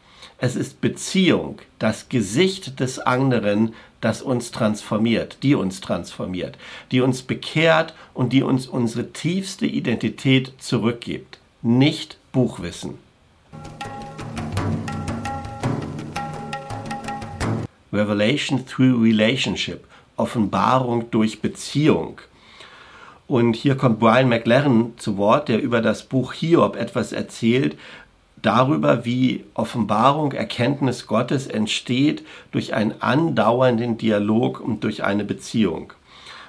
Es 0.43 0.57
ist 0.57 0.81
Beziehung, 0.81 1.59
das 1.79 2.09
Gesicht 2.09 2.81
des 2.81 2.99
anderen, 2.99 3.75
das 4.01 4.23
uns 4.23 4.51
transformiert, 4.53 5.37
die 5.43 5.55
uns 5.55 5.83
transformiert, 5.83 6.57
die 6.93 7.03
uns 7.03 7.21
bekehrt 7.21 7.93
und 8.15 8.33
die 8.33 8.43
uns 8.43 8.67
unsere 8.67 9.13
tiefste 9.13 9.67
Identität 9.67 10.55
zurückgibt, 10.59 11.39
nicht 11.61 12.17
Buchwissen. 12.33 12.95
Revelation 17.93 18.65
through 18.65 19.03
Relationship, 19.03 19.85
Offenbarung 20.17 21.11
durch 21.11 21.43
Beziehung. 21.43 22.19
Und 23.27 23.57
hier 23.57 23.77
kommt 23.77 24.01
Brian 24.01 24.31
McLaren 24.31 24.95
zu 24.97 25.19
Wort, 25.19 25.51
der 25.51 25.61
über 25.61 25.83
das 25.83 26.05
Buch 26.05 26.33
Hiob 26.33 26.77
etwas 26.77 27.13
erzählt, 27.13 27.77
darüber, 28.43 29.05
wie 29.05 29.45
Offenbarung, 29.55 30.33
Erkenntnis 30.33 31.07
Gottes 31.07 31.47
entsteht 31.47 32.25
durch 32.53 32.75
einen 32.75 33.01
andauernden 33.01 33.99
Dialog 33.99 34.61
und 34.61 34.85
durch 34.85 35.05
eine 35.05 35.25
Beziehung. 35.25 35.93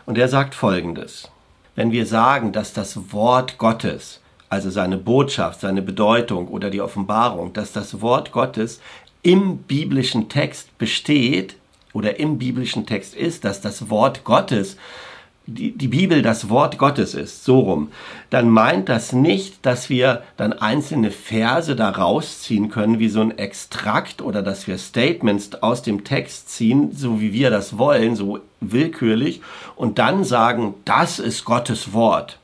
Und 0.05 0.17
er 0.17 0.27
sagt 0.27 0.55
Folgendes. 0.55 1.29
Wenn 1.75 1.91
wir 1.91 2.05
sagen, 2.05 2.51
dass 2.51 2.73
das 2.73 3.13
Wort 3.13 3.57
Gottes, 3.57 4.19
also 4.49 4.69
seine 4.69 4.97
Botschaft, 4.97 5.61
seine 5.61 5.81
Bedeutung 5.81 6.47
oder 6.47 6.69
die 6.69 6.81
Offenbarung, 6.81 7.53
dass 7.53 7.71
das 7.71 8.01
Wort 8.01 8.31
Gottes 8.31 8.81
im 9.23 9.59
biblischen 9.59 10.27
Text 10.29 10.77
besteht 10.77 11.55
oder 11.93 12.19
im 12.19 12.37
biblischen 12.37 12.85
Text 12.85 13.15
ist, 13.15 13.45
dass 13.45 13.61
das 13.61 13.89
Wort 13.89 14.23
Gottes 14.23 14.77
die, 15.47 15.71
die 15.71 15.87
Bibel 15.87 16.21
das 16.21 16.49
Wort 16.49 16.77
Gottes 16.77 17.13
ist, 17.13 17.43
so 17.43 17.59
rum, 17.59 17.91
dann 18.29 18.49
meint 18.49 18.89
das 18.89 19.11
nicht, 19.11 19.65
dass 19.65 19.89
wir 19.89 20.23
dann 20.37 20.53
einzelne 20.53 21.11
Verse 21.11 21.75
da 21.75 21.89
rausziehen 21.89 22.69
können, 22.69 22.99
wie 22.99 23.09
so 23.09 23.21
ein 23.21 23.37
Extrakt 23.37 24.21
oder 24.21 24.43
dass 24.43 24.67
wir 24.67 24.77
Statements 24.77 25.55
aus 25.61 25.81
dem 25.81 26.03
Text 26.03 26.49
ziehen, 26.49 26.91
so 26.95 27.19
wie 27.21 27.33
wir 27.33 27.49
das 27.49 27.77
wollen, 27.77 28.15
so 28.15 28.39
willkürlich, 28.59 29.41
und 29.75 29.97
dann 29.97 30.23
sagen, 30.23 30.75
das 30.85 31.19
ist 31.19 31.43
Gottes 31.43 31.93
Wort. 31.93 32.37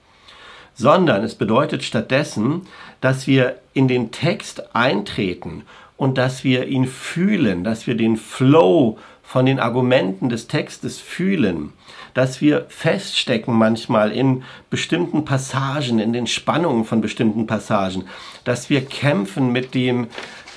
Sondern 0.74 1.24
es 1.24 1.36
bedeutet 1.36 1.84
stattdessen, 1.84 2.68
dass 3.02 3.28
wir 3.28 3.58
in 3.74 3.88
den 3.88 4.12
Text 4.12 4.76
eintreten 4.76 5.64
und 5.98 6.18
dass 6.18 6.44
wir 6.44 6.68
ihn 6.68 6.86
fühlen, 6.86 7.64
dass 7.64 7.88
wir 7.88 7.96
den 7.96 8.18
Flow 8.18 8.98
von 9.24 9.46
den 9.46 9.60
Argumenten 9.60 10.30
des 10.30 10.48
Textes 10.48 11.00
fühlen 11.00 11.74
dass 12.18 12.42
wir 12.42 12.66
feststecken 12.70 13.54
manchmal 13.54 14.12
in 14.12 14.42
bestimmten 14.72 15.24
Passagen, 15.24 16.00
in 16.00 16.14
den 16.14 16.26
Spannungen 16.26 16.84
von 16.84 17.00
bestimmten 17.00 17.46
Passagen, 17.46 18.06
dass 18.44 18.72
wir 18.72 18.84
kämpfen 18.84 19.52
mit 19.52 19.76
dem, 19.76 20.08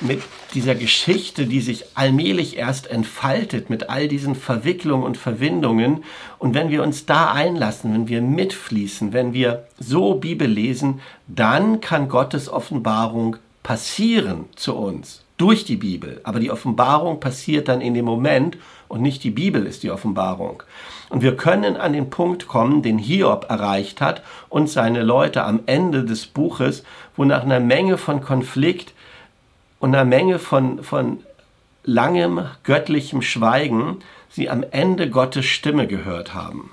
mit 0.00 0.22
dieser 0.54 0.74
Geschichte, 0.74 1.44
die 1.44 1.60
sich 1.60 1.84
allmählich 1.96 2.56
erst 2.56 2.90
entfaltet, 2.90 3.68
mit 3.68 3.90
all 3.90 4.08
diesen 4.08 4.36
Verwicklungen 4.36 5.04
und 5.04 5.18
Verwindungen. 5.18 6.02
Und 6.38 6.54
wenn 6.54 6.70
wir 6.70 6.82
uns 6.82 7.04
da 7.04 7.30
einlassen, 7.30 7.92
wenn 7.92 8.08
wir 8.08 8.22
mitfließen, 8.22 9.12
wenn 9.12 9.34
wir 9.34 9.66
so 9.78 10.14
Bibel 10.14 10.48
lesen, 10.48 11.02
dann 11.26 11.82
kann 11.82 12.08
Gottes 12.08 12.48
Offenbarung 12.48 13.36
passieren 13.62 14.46
zu 14.56 14.74
uns 14.76 15.24
durch 15.40 15.64
die 15.64 15.76
Bibel. 15.76 16.20
Aber 16.24 16.38
die 16.38 16.50
Offenbarung 16.50 17.18
passiert 17.18 17.68
dann 17.68 17.80
in 17.80 17.94
dem 17.94 18.04
Moment 18.04 18.58
und 18.88 19.00
nicht 19.00 19.24
die 19.24 19.30
Bibel 19.30 19.64
ist 19.66 19.82
die 19.82 19.90
Offenbarung. 19.90 20.62
Und 21.08 21.22
wir 21.22 21.36
können 21.36 21.76
an 21.76 21.92
den 21.92 22.10
Punkt 22.10 22.46
kommen, 22.46 22.82
den 22.82 22.98
Hiob 22.98 23.46
erreicht 23.48 24.00
hat 24.00 24.22
und 24.48 24.68
seine 24.68 25.02
Leute 25.02 25.44
am 25.44 25.60
Ende 25.66 26.04
des 26.04 26.26
Buches, 26.26 26.84
wo 27.16 27.24
nach 27.24 27.42
einer 27.42 27.60
Menge 27.60 27.96
von 27.96 28.20
Konflikt 28.20 28.92
und 29.78 29.94
einer 29.94 30.04
Menge 30.04 30.38
von, 30.38 30.82
von 30.82 31.20
langem 31.84 32.42
göttlichem 32.62 33.22
Schweigen 33.22 33.98
sie 34.28 34.50
am 34.50 34.64
Ende 34.70 35.08
Gottes 35.08 35.46
Stimme 35.46 35.86
gehört 35.86 36.34
haben. 36.34 36.70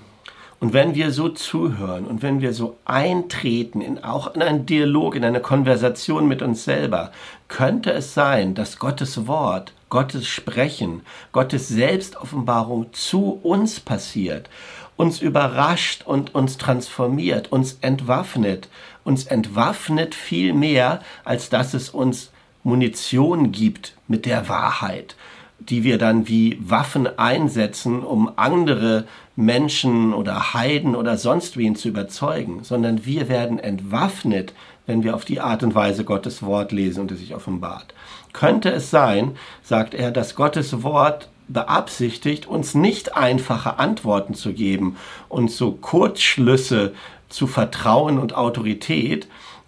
Und 0.60 0.74
wenn 0.74 0.96
wir 0.96 1.12
so 1.12 1.30
zuhören 1.30 2.06
und 2.08 2.24
wenn 2.24 2.42
wir 2.42 2.52
so 2.52 2.78
eintreten 2.84 3.80
in 3.80 4.04
auch 4.04 4.34
in 4.34 4.42
einen 4.42 4.66
Dialog, 4.66 5.14
in 5.14 5.24
eine 5.24 5.40
Konversation 5.40 6.28
mit 6.28 6.42
uns 6.42 6.64
selber, 6.64 7.12
könnte 7.48 7.92
es 7.92 8.16
sein, 8.16 8.56
dass 8.56 8.80
Gottes 8.80 9.28
Wort, 9.28 9.74
Gottes 9.90 10.28
Sprechen, 10.28 11.02
Gottes 11.32 11.68
Selbstoffenbarung 11.68 12.92
zu 12.92 13.40
uns 13.44 13.80
passiert, 13.80 14.50
uns 14.96 15.22
überrascht 15.22 16.02
und 16.06 16.34
uns 16.34 16.58
transformiert, 16.58 17.52
uns 17.52 17.78
entwaffnet, 17.82 18.68
uns 19.04 19.26
entwaffnet 19.26 20.16
viel 20.16 20.54
mehr, 20.54 21.02
als 21.24 21.50
dass 21.50 21.76
es 21.76 21.92
uns 21.92 22.32
Munition 22.64 23.52
gibt 23.52 23.94
mit 24.08 24.26
der 24.26 24.50
Wahrheit 24.50 25.16
die 25.60 25.84
wir 25.84 25.98
dann 25.98 26.28
wie 26.28 26.60
Waffen 26.62 27.08
einsetzen, 27.18 28.04
um 28.04 28.32
andere 28.36 29.06
Menschen 29.36 30.14
oder 30.14 30.54
Heiden 30.54 30.96
oder 30.96 31.18
sonst 31.18 31.58
wen 31.58 31.76
zu 31.76 31.90
überzeugen, 31.90 32.64
sondern 32.64 33.06
wir 33.06 33.30
werden 33.30 33.60
entwaffnet, 33.60 34.54
wenn 34.86 35.04
wir 35.04 35.16
auf 35.16 35.26
die 35.26 35.40
Art 35.40 35.64
und 35.64 35.76
Weise 35.76 36.04
Gottes 36.04 36.44
Wort 36.44 36.72
lesen 36.72 37.02
und 37.02 37.12
es 37.12 37.20
sich 37.20 37.36
offenbart. 37.36 37.94
Könnte 38.34 38.70
es 38.70 38.90
sein, 38.92 39.36
sagt 39.64 39.94
er, 39.94 40.12
dass 40.12 40.36
Gottes 40.36 40.84
Wort 40.84 41.30
beabsichtigt, 41.48 42.46
uns 42.46 42.76
nicht 42.76 43.16
einfache 43.16 43.80
Antworten 43.80 44.34
zu 44.34 44.54
geben 44.54 44.98
und 45.30 45.50
so 45.50 45.72
Kurzschlüsse 45.72 46.94
zu 47.30 47.48
Vertrauen 47.48 48.20
und 48.20 48.36
Autorität, 48.36 49.28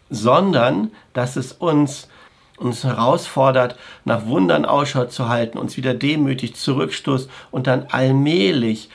sondern 0.09 0.91
dass 1.13 1.35
es 1.35 1.51
uns 1.51 2.08
uns 2.59 2.83
herausfordert, 2.83 3.75
nach 4.05 4.25
Wundern 4.25 4.65
Ausschau 4.65 5.05
zu 5.05 5.29
halten, 5.29 5.57
uns 5.57 5.77
wieder 5.77 5.93
demütig 5.93 6.55
zurückstoßt 6.55 7.29
und 7.51 7.67
dann 7.67 7.85
allmählich 7.89 8.89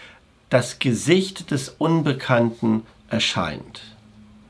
das 0.50 0.78
Gesicht 0.78 1.50
des 1.50 1.68
Unbekannten 1.68 2.83
erscheint. 3.09 3.80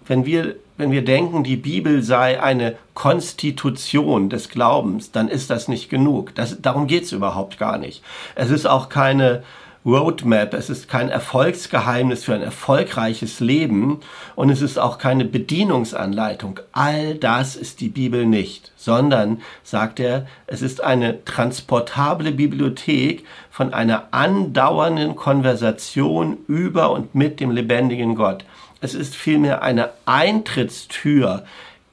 Wenn 0.07 0.27
wir, 0.27 0.57
wenn 0.77 0.91
wir 0.91 1.05
denken, 1.05 1.45
die 1.45 1.57
Bibel 1.57 2.03
sei 2.03 2.43
eine 2.43 2.77
Konstitution 2.93 4.29
des 4.29 4.49
Glaubens, 4.49 5.13
dann 5.13 5.29
ist 5.29 5.49
das 5.51 5.69
nicht 5.69 5.89
genug. 5.89 6.35
Das, 6.35 6.61
darum 6.61 6.87
geht 6.87 7.05
es 7.05 7.13
überhaupt 7.13 7.59
gar 7.59 7.79
nicht. 7.79 8.03
Es 8.35 8.51
ist 8.51 8.67
auch 8.67 8.89
keine 8.89 9.43
Roadmap, 9.87 10.55
es 10.55 10.71
ist 10.71 10.89
kein 10.89 11.11
Erfolgsgeheimnis 11.11 12.25
für 12.25 12.35
ein 12.35 12.43
erfolgreiches 12.43 13.41
Leben 13.41 14.01
und 14.35 14.49
es 14.49 14.63
ist 14.63 14.79
auch 14.79 14.97
keine 14.97 15.27
Bedienungsanleitung. 15.27 16.61
All 16.73 17.17
das 17.17 17.55
ist 17.55 17.81
die 17.81 17.91
Bibel 17.91 18.25
nicht, 18.25 18.73
sondern, 18.77 19.43
sagt 19.63 20.01
er, 20.01 20.27
es 20.47 20.63
ist 20.63 20.83
eine 20.83 21.23
transportable 21.27 22.33
Bibliothek 22.33 23.25
von 23.51 23.75
einer 23.75 24.09
andauernden 24.13 25.17
Konversation 25.17 26.39
über 26.49 26.91
und 26.91 27.15
mit 27.15 27.39
dem 27.41 27.51
lebendigen 27.51 28.15
Gott. 28.15 28.47
Es 28.81 28.95
ist 28.95 29.15
vielmehr 29.15 29.63
eine 29.63 29.91
Eintrittstür 30.07 31.45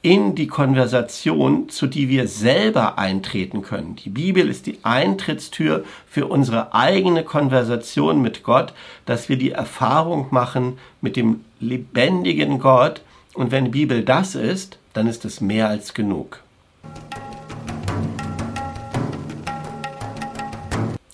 in 0.03 0.33
die 0.33 0.47
Konversation, 0.47 1.69
zu 1.69 1.85
die 1.85 2.09
wir 2.09 2.27
selber 2.27 2.97
eintreten 2.97 3.61
können. 3.61 3.95
Die 3.95 4.09
Bibel 4.09 4.49
ist 4.49 4.65
die 4.65 4.79
Eintrittstür 4.81 5.85
für 6.07 6.25
unsere 6.25 6.73
eigene 6.73 7.23
Konversation 7.23 8.19
mit 8.19 8.41
Gott, 8.41 8.73
dass 9.05 9.29
wir 9.29 9.37
die 9.37 9.51
Erfahrung 9.51 10.27
machen 10.31 10.79
mit 11.01 11.15
dem 11.15 11.41
lebendigen 11.59 12.57
Gott. 12.57 13.01
Und 13.35 13.51
wenn 13.51 13.65
die 13.65 13.71
Bibel 13.71 14.03
das 14.03 14.33
ist, 14.33 14.79
dann 14.93 15.05
ist 15.05 15.23
es 15.23 15.39
mehr 15.39 15.69
als 15.69 15.93
genug. 15.93 16.39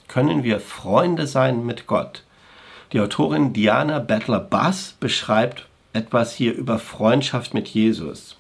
Können 0.07 0.43
wir 0.43 0.61
Freunde 0.61 1.27
sein 1.27 1.65
mit 1.65 1.87
Gott? 1.87 2.23
Die 2.93 3.01
Autorin 3.01 3.51
Diana 3.51 3.99
Battler-Bass 3.99 4.95
beschreibt 4.97 5.67
etwas 5.91 6.33
hier 6.33 6.53
über 6.53 6.79
Freundschaft 6.79 7.53
mit 7.53 7.67
Jesus 7.67 8.36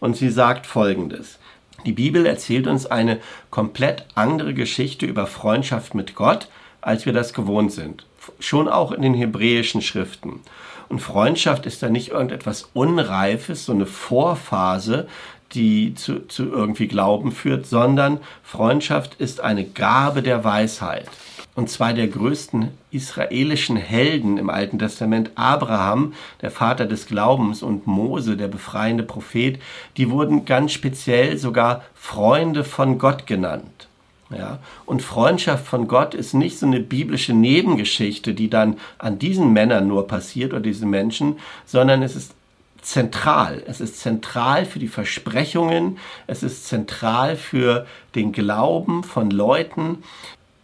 und 0.00 0.16
sie 0.16 0.30
sagt 0.30 0.66
Folgendes. 0.66 1.38
Die 1.84 1.92
Bibel 1.92 2.26
erzählt 2.26 2.66
uns 2.66 2.86
eine 2.86 3.20
komplett 3.50 4.06
andere 4.14 4.54
Geschichte 4.54 5.06
über 5.06 5.26
Freundschaft 5.26 5.94
mit 5.94 6.14
Gott, 6.14 6.48
als 6.80 7.06
wir 7.06 7.12
das 7.12 7.32
gewohnt 7.32 7.72
sind. 7.72 8.06
Schon 8.40 8.68
auch 8.68 8.92
in 8.92 9.02
den 9.02 9.14
hebräischen 9.14 9.82
Schriften. 9.82 10.40
Und 10.88 11.00
Freundschaft 11.00 11.66
ist 11.66 11.82
da 11.82 11.88
nicht 11.88 12.10
irgendetwas 12.10 12.70
Unreifes, 12.72 13.66
so 13.66 13.72
eine 13.72 13.86
Vorphase, 13.86 15.08
die 15.52 15.94
zu, 15.94 16.26
zu 16.26 16.44
irgendwie 16.44 16.88
Glauben 16.88 17.32
führt, 17.32 17.66
sondern 17.66 18.20
Freundschaft 18.42 19.14
ist 19.16 19.40
eine 19.40 19.64
Gabe 19.64 20.22
der 20.22 20.44
Weisheit 20.44 21.06
und 21.56 21.70
zwei 21.70 21.94
der 21.94 22.06
größten 22.06 22.68
israelischen 22.90 23.76
Helden 23.76 24.38
im 24.38 24.50
Alten 24.50 24.78
Testament, 24.78 25.30
Abraham, 25.34 26.12
der 26.42 26.50
Vater 26.50 26.86
des 26.86 27.06
Glaubens, 27.06 27.62
und 27.62 27.86
Mose, 27.86 28.36
der 28.36 28.48
befreiende 28.48 29.02
Prophet, 29.02 29.58
die 29.96 30.10
wurden 30.10 30.44
ganz 30.44 30.72
speziell 30.72 31.38
sogar 31.38 31.82
Freunde 31.94 32.62
von 32.62 32.98
Gott 32.98 33.26
genannt. 33.26 33.88
Ja, 34.30 34.58
und 34.86 35.02
Freundschaft 35.02 35.66
von 35.66 35.86
Gott 35.86 36.12
ist 36.12 36.34
nicht 36.34 36.58
so 36.58 36.66
eine 36.66 36.80
biblische 36.80 37.32
Nebengeschichte, 37.32 38.34
die 38.34 38.50
dann 38.50 38.76
an 38.98 39.20
diesen 39.20 39.52
Männern 39.52 39.86
nur 39.86 40.08
passiert 40.08 40.52
oder 40.52 40.62
diesen 40.62 40.90
Menschen, 40.90 41.38
sondern 41.64 42.02
es 42.02 42.16
ist 42.16 42.34
zentral. 42.82 43.62
Es 43.66 43.80
ist 43.80 44.00
zentral 44.00 44.64
für 44.66 44.80
die 44.80 44.88
Versprechungen, 44.88 45.98
es 46.26 46.42
ist 46.42 46.66
zentral 46.66 47.36
für 47.36 47.86
den 48.16 48.32
Glauben 48.32 49.04
von 49.04 49.30
Leuten, 49.30 50.02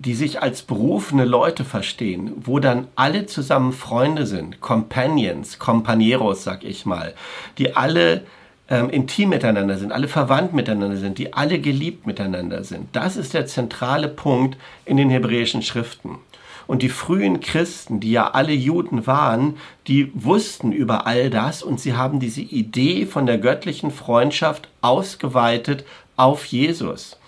die 0.05 0.15
sich 0.15 0.43
als 0.43 0.63
berufene 0.63 1.25
Leute 1.25 1.65
verstehen, 1.65 2.33
wo 2.37 2.59
dann 2.59 2.89
alle 2.97 3.27
zusammen 3.27 3.73
Freunde 3.73 4.27
sind, 4.27 4.61
Companions, 4.61 5.61
Companeros, 5.61 6.43
sag 6.43 6.65
ich 6.65 6.85
mal, 6.87 7.15
die 7.59 7.77
alle 7.77 8.25
ähm, 8.69 8.91
intim 8.91 9.29
miteinander 9.29 9.79
sind, 9.79 9.93
alle 9.93 10.09
verwandt 10.09 10.55
miteinander 10.55 10.97
sind, 10.97 11.19
die 11.19 11.33
alle 11.33 11.61
geliebt 11.61 12.05
miteinander 12.07 12.65
sind. 12.65 12.89
Das 12.93 13.17
ist 13.17 13.33
der 13.33 13.47
zentrale 13.47 14.09
Punkt 14.09 14.59
in 14.85 14.97
den 14.97 15.09
hebräischen 15.09 15.63
Schriften. 15.63 16.19
Und 16.67 16.83
die 16.83 16.89
frühen 16.89 17.41
Christen, 17.41 18.01
die 18.01 18.13
ja 18.13 18.31
alle 18.31 18.53
Juden 18.53 19.07
waren, 19.07 19.57
die 19.87 20.11
wussten 20.15 20.73
über 20.73 21.07
all 21.07 21.31
das 21.31 21.63
und 21.63 21.79
sie 21.81 21.95
haben 21.95 22.19
diese 22.19 22.41
Idee 22.41 23.07
von 23.07 23.27
der 23.27 23.39
göttlichen 23.39 23.91
Freundschaft 23.91 24.69
ausgeweitet 24.81 25.85
auf 26.17 26.47
Jesus. 26.47 27.19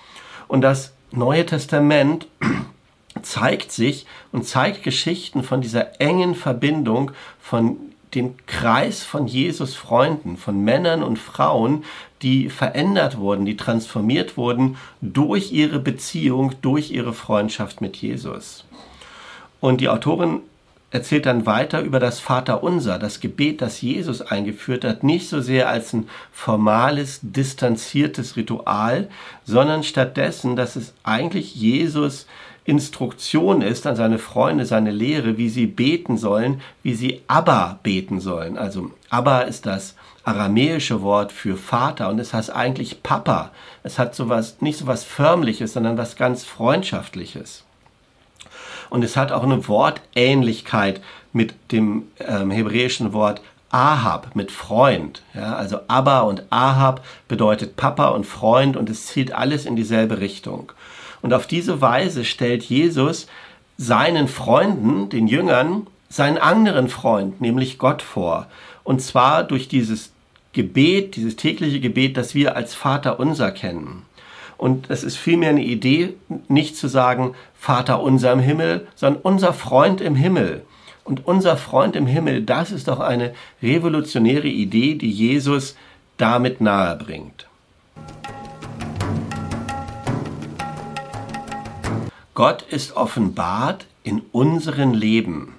Und 0.49 0.63
das 0.63 0.94
Neue 1.17 1.47
Testament 1.47 2.27
zeigt 3.23 3.71
sich 3.71 4.05
und 4.33 4.47
zeigt 4.47 4.83
Geschichten 4.83 5.45
von 5.45 5.61
dieser 5.61 6.01
engen 6.01 6.35
Verbindung 6.35 7.13
von 7.41 7.77
dem 8.15 8.35
Kreis 8.47 9.03
von 9.03 9.27
Jesus 9.27 9.75
Freunden, 9.75 10.37
von 10.37 10.63
Männern 10.63 11.03
und 11.03 11.19
Frauen, 11.19 11.85
die 12.23 12.49
verändert 12.49 13.19
wurden, 13.19 13.45
die 13.45 13.57
transformiert 13.57 14.37
wurden 14.37 14.77
durch 15.01 15.53
ihre 15.53 15.79
Beziehung, 15.79 16.53
durch 16.63 16.91
ihre 16.91 17.13
Freundschaft 17.13 17.81
mit 17.81 17.97
Jesus. 17.97 18.65
Und 19.61 19.81
die 19.81 19.89
Autorin 19.89 20.41
erzählt 20.95 21.27
dann 21.27 21.45
weiter 21.45 21.81
über 21.81 21.99
das 21.99 22.21
Vaterunser, 22.21 23.01
das 23.01 23.19
Gebet, 23.19 23.61
das 23.61 23.83
Jesus 23.83 24.23
eingeführt 24.23 24.85
hat, 24.85 25.03
nicht 25.03 25.29
so 25.29 25.41
sehr 25.41 25.69
als 25.69 25.93
ein 25.93 26.09
formales, 26.31 27.19
distanziertes 27.21 28.37
Ritual, 28.37 29.09
sondern 29.45 29.83
stattdessen, 29.83 30.55
dass 30.55 30.77
es 30.77 30.95
eigentlich 31.03 31.57
Jesus 31.57 32.27
Instruktion 32.65 33.61
ist 33.61 33.89
an 33.89 33.97
seine 33.97 34.19
Freunde, 34.19 34.67
seine 34.67 34.93
Lehre, 34.93 35.37
wie 35.37 35.49
sie 35.49 35.67
beten 35.67 36.17
sollen, 36.17 36.61
wie 36.85 36.95
sie 36.95 37.23
Abba 37.27 37.81
beten 37.83 38.21
sollen. 38.21 38.57
Also 38.57 38.93
Abba 39.11 39.41
ist 39.41 39.67
das 39.67 39.97
aramäische 40.23 41.03
Wort 41.03 41.33
für 41.33 41.57
Vater 41.57 42.09
und 42.09 42.21
es 42.21 42.33
heißt 42.33 42.51
eigentlich 42.51 43.03
Papa. 43.03 43.51
Es 43.83 43.99
hat 43.99 44.15
sowas, 44.15 44.59
nicht 44.61 44.79
so 44.79 44.87
was 44.87 45.03
förmliches, 45.03 45.73
sondern 45.73 45.99
was 45.99 46.15
ganz 46.15 46.45
freundschaftliches. 46.45 47.65
Und 48.91 49.05
es 49.05 49.17
hat 49.17 49.33
auch 49.33 49.43
eine 49.43 49.67
Wortähnlichkeit 49.69 51.01
mit 51.33 51.55
dem 51.73 52.05
ähm, 52.21 52.51
hebräischen 52.51 53.13
Wort 53.13 53.41
Ahab, 53.71 54.37
mit 54.37 54.53
Freund. 54.53 55.23
Ja, 55.35 55.57
also 55.57 55.81
Abba 55.89 56.21
und 56.21 56.45
Ahab 56.51 57.05
bedeutet 57.27 57.77
Papa 57.77 58.09
und 58.09 58.25
Freund 58.25 58.77
und 58.77 58.89
es 58.89 59.07
zielt 59.07 59.33
alles 59.33 59.67
in 59.67 59.75
dieselbe 59.75 60.21
Richtung. 60.21 60.71
Und 61.23 61.35
auf 61.35 61.49
diese 61.49 61.81
Weise 61.81 62.25
stellt 62.25 62.63
Jesus 62.63 63.27
seinen 63.77 64.29
Freunden, 64.29 65.09
den 65.09 65.27
Jüngern, 65.27 65.89
seinen 66.09 66.39
anderen 66.39 66.89
Freund, 66.89 67.41
nämlich 67.41 67.79
Gott 67.79 68.03
vor. 68.03 68.47
Und 68.85 69.03
zwar 69.03 69.43
durch 69.43 69.67
dieses 69.67 70.13
Gebet, 70.53 71.17
dieses 71.17 71.35
tägliche 71.35 71.81
Gebet, 71.81 72.17
das 72.17 72.35
wir 72.35 72.57
als 72.57 72.75
Vater 72.75 73.19
unser 73.19 73.51
kennen. 73.51 74.03
Und 74.57 74.91
es 74.91 75.05
ist 75.05 75.17
vielmehr 75.17 75.51
eine 75.51 75.65
Idee, 75.65 76.15
nicht 76.49 76.77
zu 76.77 76.89
sagen 76.89 77.35
Vater 77.55 78.03
unser 78.03 78.33
im 78.33 78.41
Himmel, 78.41 78.87
sondern 78.95 79.23
unser 79.23 79.53
Freund 79.53 80.01
im 80.01 80.15
Himmel. 80.15 80.65
Und 81.05 81.27
unser 81.27 81.57
Freund 81.57 81.97
im 81.97 82.07
Himmel, 82.07 82.43
das 82.43 82.73
ist 82.73 82.89
doch 82.89 83.01
eine 83.01 83.35
revolutionäre 83.63 84.49
Idee, 84.49 84.95
die 84.95 85.11
Jesus 85.11 85.77
damit 86.17 86.61
nahe 86.61 86.97
bringt. 86.97 87.47
Gott 92.35 92.63
ist 92.63 92.97
offenbart 92.97 93.87
in 94.03 94.23
unseren 94.33 94.93
Leben. 94.93 95.55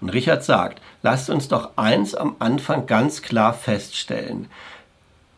Und 0.00 0.10
Richard 0.10 0.44
sagt, 0.44 0.80
lasst 1.02 1.30
uns 1.30 1.48
doch 1.48 1.70
eins 1.76 2.14
am 2.14 2.36
Anfang 2.38 2.86
ganz 2.86 3.22
klar 3.22 3.52
feststellen. 3.52 4.48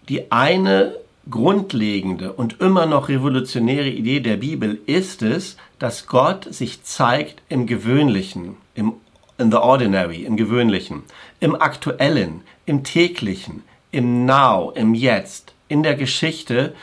Die 0.08 0.30
eine 0.30 0.94
grundlegende 1.30 2.32
und 2.32 2.60
immer 2.60 2.86
noch 2.86 3.08
revolutionäre 3.08 3.88
Idee 3.88 4.20
der 4.20 4.36
Bibel 4.36 4.78
ist 4.86 5.22
es, 5.22 5.56
dass 5.78 6.06
Gott 6.06 6.52
sich 6.52 6.82
zeigt 6.82 7.42
im 7.48 7.66
Gewöhnlichen, 7.66 8.56
im 8.74 8.94
in 9.38 9.50
the 9.52 9.56
ordinary, 9.56 10.24
im 10.24 10.36
Gewöhnlichen, 10.36 11.04
im 11.40 11.54
Aktuellen, 11.60 12.42
im 12.66 12.82
täglichen, 12.82 13.62
im 13.92 14.26
Now, 14.26 14.72
im 14.74 14.94
Jetzt, 14.94 15.54
in 15.68 15.82
der 15.82 15.94
Geschichte, 15.94 16.74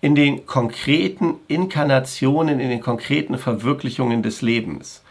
in 0.00 0.14
den 0.14 0.46
konkreten 0.46 1.34
Inkarnationen, 1.48 2.60
in 2.60 2.68
den 2.68 2.80
konkreten 2.80 3.36
Verwirklichungen 3.36 4.22
des 4.22 4.42
Lebens. 4.42 5.02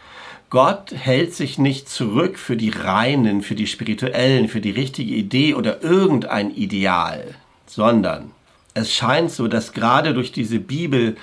Gott 0.50 0.92
hält 0.92 1.34
sich 1.34 1.58
nicht 1.58 1.88
zurück 1.88 2.38
für 2.38 2.56
die 2.56 2.70
reinen, 2.70 3.42
für 3.42 3.54
die 3.54 3.66
spirituellen, 3.66 4.48
für 4.48 4.60
die 4.60 4.70
richtige 4.70 5.14
Idee 5.14 5.54
oder 5.54 5.82
irgendein 5.82 6.50
Ideal, 6.54 7.34
sondern 7.66 8.30
es 8.74 8.92
scheint 8.92 9.30
so, 9.30 9.48
dass 9.48 9.72
gerade 9.72 10.14
durch 10.14 10.32
diese 10.32 10.58
Bibel 10.58 11.16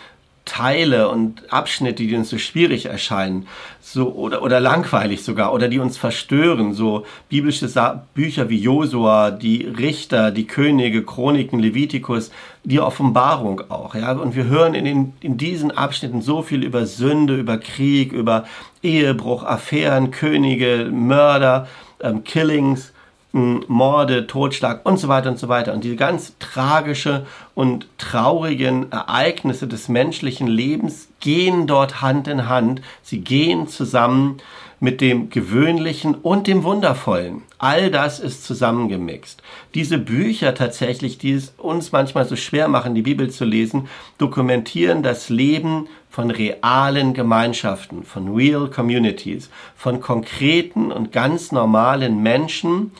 Teile 0.43 1.07
und 1.09 1.53
Abschnitte, 1.53 2.03
die 2.03 2.15
uns 2.15 2.29
so 2.29 2.37
schwierig 2.39 2.87
erscheinen, 2.87 3.47
so 3.79 4.11
oder, 4.13 4.41
oder 4.41 4.59
langweilig 4.59 5.23
sogar 5.23 5.53
oder 5.53 5.67
die 5.67 5.77
uns 5.77 5.97
verstören, 5.97 6.73
so 6.73 7.05
biblische 7.29 7.67
Sa 7.67 8.07
Bücher 8.15 8.49
wie 8.49 8.57
Josua, 8.57 9.29
die 9.29 9.63
Richter, 9.65 10.31
die 10.31 10.47
Könige, 10.47 11.03
Chroniken, 11.03 11.59
Levitikus, 11.59 12.31
die 12.63 12.79
Offenbarung 12.79 13.61
auch, 13.69 13.93
ja. 13.93 14.13
Und 14.13 14.35
wir 14.35 14.45
hören 14.45 14.73
in, 14.73 14.85
den, 14.85 15.13
in 15.21 15.37
diesen 15.37 15.71
Abschnitten 15.71 16.21
so 16.21 16.41
viel 16.41 16.63
über 16.63 16.87
Sünde, 16.87 17.35
über 17.35 17.57
Krieg, 17.59 18.11
über 18.11 18.45
Ehebruch, 18.81 19.43
Affären, 19.43 20.09
Könige, 20.09 20.89
Mörder, 20.91 21.67
ähm, 22.01 22.23
Killings 22.23 22.93
Morde, 23.33 24.27
Totschlag 24.27 24.85
und 24.85 24.97
so 24.97 25.07
weiter 25.07 25.29
und 25.29 25.39
so 25.39 25.47
weiter. 25.47 25.73
Und 25.73 25.83
diese 25.83 25.95
ganz 25.95 26.33
tragische 26.39 27.25
und 27.55 27.87
traurigen 27.97 28.91
Ereignisse 28.91 29.67
des 29.67 29.87
menschlichen 29.87 30.47
Lebens 30.47 31.07
gehen 31.21 31.65
dort 31.65 32.01
Hand 32.01 32.27
in 32.27 32.49
Hand. 32.49 32.81
Sie 33.01 33.21
gehen 33.21 33.67
zusammen 33.67 34.37
mit 34.81 34.99
dem 34.99 35.29
Gewöhnlichen 35.29 36.15
und 36.15 36.47
dem 36.47 36.63
Wundervollen. 36.63 37.43
All 37.59 37.91
das 37.91 38.19
ist 38.19 38.43
zusammengemixt. 38.43 39.41
Diese 39.75 39.99
Bücher 39.99 40.55
tatsächlich, 40.55 41.19
die 41.19 41.33
es 41.33 41.53
uns 41.57 41.91
manchmal 41.91 42.25
so 42.27 42.35
schwer 42.35 42.67
machen, 42.67 42.95
die 42.95 43.03
Bibel 43.03 43.29
zu 43.29 43.45
lesen, 43.45 43.87
dokumentieren 44.17 45.03
das 45.03 45.29
Leben 45.29 45.87
von 46.09 46.31
realen 46.31 47.13
Gemeinschaften, 47.13 48.03
von 48.03 48.33
real 48.33 48.69
communities, 48.69 49.51
von 49.77 50.01
konkreten 50.01 50.91
und 50.91 51.11
ganz 51.11 51.51
normalen 51.51 52.21
Menschen. 52.23 52.91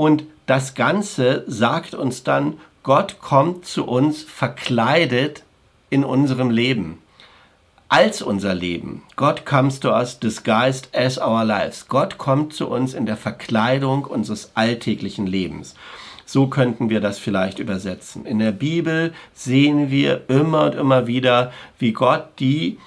Und 0.00 0.24
das 0.46 0.74
Ganze 0.74 1.44
sagt 1.46 1.92
uns 1.94 2.22
dann, 2.22 2.54
Gott 2.82 3.20
kommt 3.20 3.66
zu 3.66 3.84
uns 3.84 4.22
verkleidet 4.22 5.42
in 5.90 6.04
unserem 6.04 6.48
Leben 6.48 7.02
als 7.90 8.22
unser 8.22 8.54
Leben. 8.54 9.02
God 9.16 9.44
comes 9.44 9.78
to 9.78 9.90
us 9.90 10.18
disguised 10.18 10.88
as 10.94 11.18
our 11.18 11.44
lives. 11.44 11.86
Gott 11.86 12.16
kommt 12.16 12.54
zu 12.54 12.68
uns 12.68 12.94
in 12.94 13.04
der 13.04 13.18
Verkleidung 13.18 14.06
unseres 14.06 14.52
alltäglichen 14.54 15.26
Lebens. 15.26 15.74
So 16.24 16.46
könnten 16.46 16.88
wir 16.88 17.02
das 17.02 17.18
vielleicht 17.18 17.58
übersetzen. 17.58 18.24
In 18.24 18.38
der 18.38 18.52
Bibel 18.52 19.12
sehen 19.34 19.90
wir 19.90 20.30
immer 20.30 20.64
und 20.64 20.76
immer 20.76 21.08
wieder, 21.08 21.52
wie 21.78 21.92
Gott 21.92 22.24
die 22.38 22.78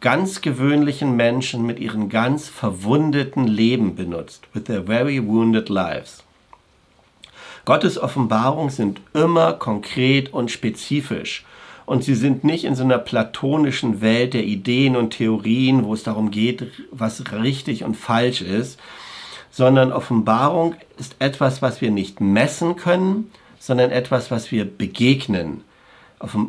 ganz 0.00 0.40
gewöhnlichen 0.40 1.14
Menschen 1.14 1.64
mit 1.64 1.78
ihren 1.78 2.08
ganz 2.08 2.48
verwundeten 2.48 3.46
Leben 3.46 3.94
benutzt. 3.94 4.48
With 4.52 4.64
their 4.64 4.82
very 4.82 5.24
wounded 5.24 5.68
lives. 5.68 6.25
Gottes 7.66 7.98
Offenbarungen 7.98 8.70
sind 8.70 9.00
immer 9.12 9.52
konkret 9.52 10.32
und 10.32 10.52
spezifisch 10.52 11.44
und 11.84 12.04
sie 12.04 12.14
sind 12.14 12.44
nicht 12.44 12.64
in 12.64 12.76
so 12.76 12.84
einer 12.84 12.98
platonischen 12.98 14.00
Welt 14.00 14.34
der 14.34 14.44
Ideen 14.44 14.94
und 14.94 15.10
Theorien, 15.10 15.84
wo 15.84 15.92
es 15.92 16.04
darum 16.04 16.30
geht, 16.30 16.68
was 16.92 17.32
richtig 17.32 17.82
und 17.82 17.96
falsch 17.96 18.40
ist, 18.40 18.78
sondern 19.50 19.92
Offenbarung 19.92 20.76
ist 20.96 21.16
etwas, 21.18 21.60
was 21.60 21.80
wir 21.80 21.90
nicht 21.90 22.20
messen 22.20 22.76
können, 22.76 23.32
sondern 23.58 23.90
etwas, 23.90 24.30
was 24.30 24.52
wir 24.52 24.64
begegnen. 24.64 25.62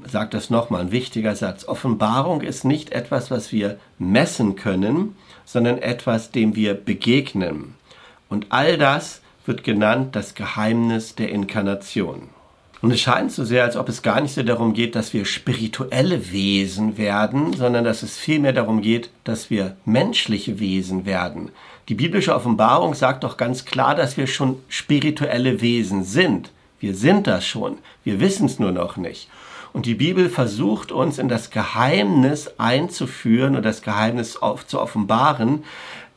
Sagt 0.05 0.35
das 0.35 0.51
nochmal, 0.51 0.81
ein 0.81 0.91
wichtiger 0.91 1.35
Satz. 1.35 1.67
Offenbarung 1.67 2.41
ist 2.41 2.63
nicht 2.63 2.91
etwas, 2.91 3.31
was 3.31 3.51
wir 3.51 3.79
messen 3.97 4.55
können, 4.55 5.15
sondern 5.45 5.79
etwas, 5.79 6.31
dem 6.31 6.55
wir 6.55 6.75
begegnen. 6.75 7.73
Und 8.29 8.47
all 8.49 8.77
das 8.77 9.21
wird 9.47 9.63
genannt 9.63 10.15
das 10.15 10.35
Geheimnis 10.35 11.15
der 11.15 11.29
Inkarnation. 11.29 12.29
Und 12.81 12.91
es 12.91 13.01
scheint 13.01 13.31
so 13.31 13.43
sehr, 13.43 13.63
als 13.63 13.75
ob 13.75 13.89
es 13.89 14.03
gar 14.03 14.21
nicht 14.21 14.35
so 14.35 14.43
darum 14.43 14.73
geht, 14.73 14.95
dass 14.95 15.11
wir 15.11 15.25
spirituelle 15.25 16.31
Wesen 16.31 16.97
werden, 16.97 17.53
sondern 17.53 17.83
dass 17.83 18.03
es 18.03 18.17
vielmehr 18.17 18.53
darum 18.53 18.81
geht, 18.81 19.09
dass 19.23 19.49
wir 19.49 19.75
menschliche 19.85 20.59
Wesen 20.59 21.05
werden. 21.05 21.49
Die 21.89 21.95
biblische 21.95 22.35
Offenbarung 22.35 22.93
sagt 22.93 23.23
doch 23.23 23.37
ganz 23.37 23.65
klar, 23.65 23.95
dass 23.95 24.15
wir 24.17 24.27
schon 24.27 24.59
spirituelle 24.67 25.61
Wesen 25.61 26.03
sind. 26.03 26.51
Wir 26.79 26.93
sind 26.93 27.25
das 27.25 27.47
schon. 27.47 27.79
Wir 28.03 28.19
wissen 28.19 28.45
es 28.45 28.59
nur 28.59 28.71
noch 28.71 28.97
nicht. 28.97 29.27
Und 29.73 29.85
die 29.85 29.95
Bibel 29.95 30.29
versucht 30.29 30.91
uns 30.91 31.17
in 31.17 31.29
das 31.29 31.49
Geheimnis 31.49 32.51
einzuführen 32.57 33.55
und 33.55 33.63
das 33.63 33.81
Geheimnis 33.81 34.37
auf, 34.37 34.67
zu 34.67 34.79
offenbaren, 34.79 35.63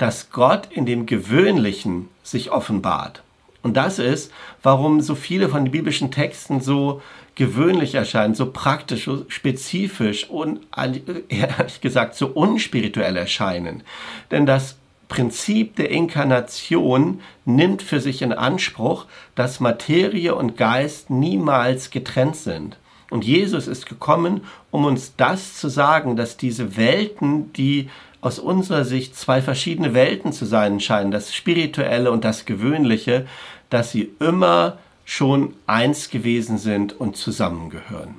dass 0.01 0.31
Gott 0.31 0.69
in 0.71 0.87
dem 0.87 1.05
Gewöhnlichen 1.05 2.09
sich 2.23 2.51
offenbart. 2.51 3.23
Und 3.63 3.77
das 3.77 3.99
ist, 3.99 4.33
warum 4.63 5.03
so 5.03 5.15
viele 5.15 5.51
von 5.51 5.67
den 5.67 5.73
biblischen 5.73 6.11
Texten 6.11 6.63
so 6.63 7.03
gewöhnlich 7.35 7.95
erscheinen, 7.95 8.35
so 8.35 8.51
praktisch, 8.51 9.05
so 9.05 9.27
spezifisch 9.29 10.31
und 10.31 10.61
ehrlich 11.29 11.83
gesagt 11.83 12.15
so 12.15 12.29
unspirituell 12.29 13.15
erscheinen. 13.15 13.83
Denn 14.31 14.47
das 14.47 14.79
Prinzip 15.11 15.77
der 15.77 15.91
Inkarnation 15.91 17.21
nimmt 17.45 17.83
für 17.83 18.01
sich 18.01 18.23
in 18.23 18.33
Anspruch, 18.33 19.05
dass 19.35 19.61
Materie 19.61 20.35
und 20.35 20.57
Geist 20.57 21.11
niemals 21.11 21.91
getrennt 21.91 22.37
sind. 22.37 22.79
Und 23.11 23.25
Jesus 23.25 23.67
ist 23.67 23.87
gekommen, 23.87 24.43
um 24.71 24.85
uns 24.85 25.15
das 25.17 25.57
zu 25.57 25.69
sagen, 25.69 26.17
dass 26.17 26.37
diese 26.37 26.77
Welten, 26.77 27.53
die 27.53 27.91
aus 28.21 28.39
unserer 28.39 28.85
Sicht 28.85 29.17
zwei 29.17 29.43
verschiedene 29.43 29.95
Welten 29.95 30.33
zu 30.33 30.45
sein 30.45 30.81
scheinen, 30.81 31.11
das 31.11 31.35
Spirituelle 31.35 32.11
und 32.11 32.25
das 32.25 32.45
Gewöhnliche, 32.45 33.27
dass 33.69 33.93
sie 33.93 34.11
immer 34.21 34.79
schon 35.05 35.55
eins 35.67 36.11
gewesen 36.11 36.59
sind 36.59 36.99
und 37.01 37.17
zusammengehören. 37.17 38.15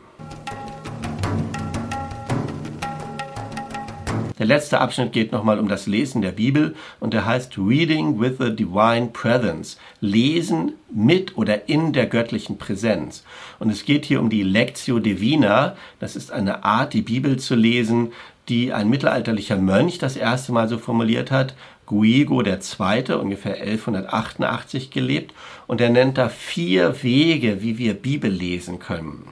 Der 4.42 4.48
letzte 4.48 4.82
Abschnitt 4.82 5.12
geht 5.12 5.32
nochmal 5.32 5.60
um 5.60 5.68
das 5.68 5.86
Lesen 5.86 6.24
der 6.24 6.32
Bibel 6.32 6.74
und 7.00 7.14
der 7.14 7.28
heißt 7.28 7.60
Reading 7.60 8.20
with 8.20 8.38
the 8.40 8.50
Divine 8.56 9.10
Presence. 9.14 9.78
Lesen 10.00 10.74
mit 10.92 11.38
oder 11.38 11.70
in 11.70 11.94
der 11.94 12.08
göttlichen 12.08 12.58
Präsenz. 12.58 13.24
Und 13.60 13.70
es 13.70 13.86
geht 13.86 14.04
hier 14.04 14.20
um 14.20 14.32
die 14.32 14.42
Lectio 14.42 14.98
Divina. 14.98 15.76
Das 16.00 16.16
ist 16.16 16.32
eine 16.32 16.64
Art, 16.64 16.96
die 16.96 17.04
Bibel 17.04 17.38
zu 17.38 17.54
lesen, 17.54 18.14
die 18.50 18.74
ein 18.74 18.90
mittelalterlicher 18.90 19.58
Mönch 19.58 20.00
das 20.00 20.16
erste 20.16 20.54
Mal 20.54 20.68
so 20.68 20.80
formuliert 20.80 21.30
hat. 21.30 21.54
Guigo 21.86 22.42
II., 22.42 23.14
ungefähr 23.14 23.62
1188 23.62 24.90
gelebt. 24.90 25.36
Und 25.68 25.82
er 25.82 25.92
nennt 25.92 26.18
da 26.18 26.30
vier 26.30 27.04
Wege, 27.04 27.62
wie 27.62 27.78
wir 27.78 27.94
Bibel 27.94 28.32
lesen 28.32 28.80
können. 28.80 29.28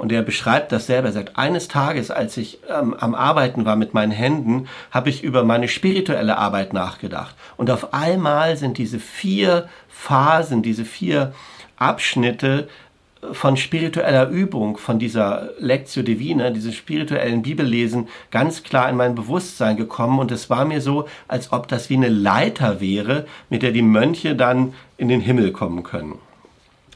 Und 0.00 0.12
er 0.12 0.22
beschreibt 0.22 0.72
das 0.72 0.86
selber. 0.86 1.08
Er 1.08 1.12
sagt, 1.12 1.36
eines 1.36 1.68
Tages, 1.68 2.10
als 2.10 2.38
ich 2.38 2.58
ähm, 2.70 2.94
am 2.98 3.14
Arbeiten 3.14 3.66
war 3.66 3.76
mit 3.76 3.92
meinen 3.92 4.12
Händen, 4.12 4.66
habe 4.90 5.10
ich 5.10 5.22
über 5.22 5.44
meine 5.44 5.68
spirituelle 5.68 6.38
Arbeit 6.38 6.72
nachgedacht. 6.72 7.36
Und 7.58 7.70
auf 7.70 7.92
einmal 7.92 8.56
sind 8.56 8.78
diese 8.78 8.98
vier 8.98 9.68
Phasen, 9.90 10.62
diese 10.62 10.86
vier 10.86 11.34
Abschnitte 11.76 12.66
von 13.32 13.58
spiritueller 13.58 14.30
Übung, 14.30 14.78
von 14.78 14.98
dieser 14.98 15.50
Lectio 15.58 16.02
Divina, 16.02 16.48
diesem 16.48 16.72
spirituellen 16.72 17.42
Bibellesen 17.42 18.08
ganz 18.30 18.62
klar 18.62 18.88
in 18.88 18.96
mein 18.96 19.14
Bewusstsein 19.14 19.76
gekommen 19.76 20.18
und 20.18 20.32
es 20.32 20.48
war 20.48 20.64
mir 20.64 20.80
so, 20.80 21.08
als 21.28 21.52
ob 21.52 21.68
das 21.68 21.90
wie 21.90 21.96
eine 21.96 22.08
Leiter 22.08 22.80
wäre, 22.80 23.26
mit 23.50 23.62
der 23.62 23.72
die 23.72 23.82
Mönche 23.82 24.34
dann 24.34 24.72
in 24.96 25.08
den 25.08 25.20
Himmel 25.20 25.52
kommen 25.52 25.82
können. 25.82 26.18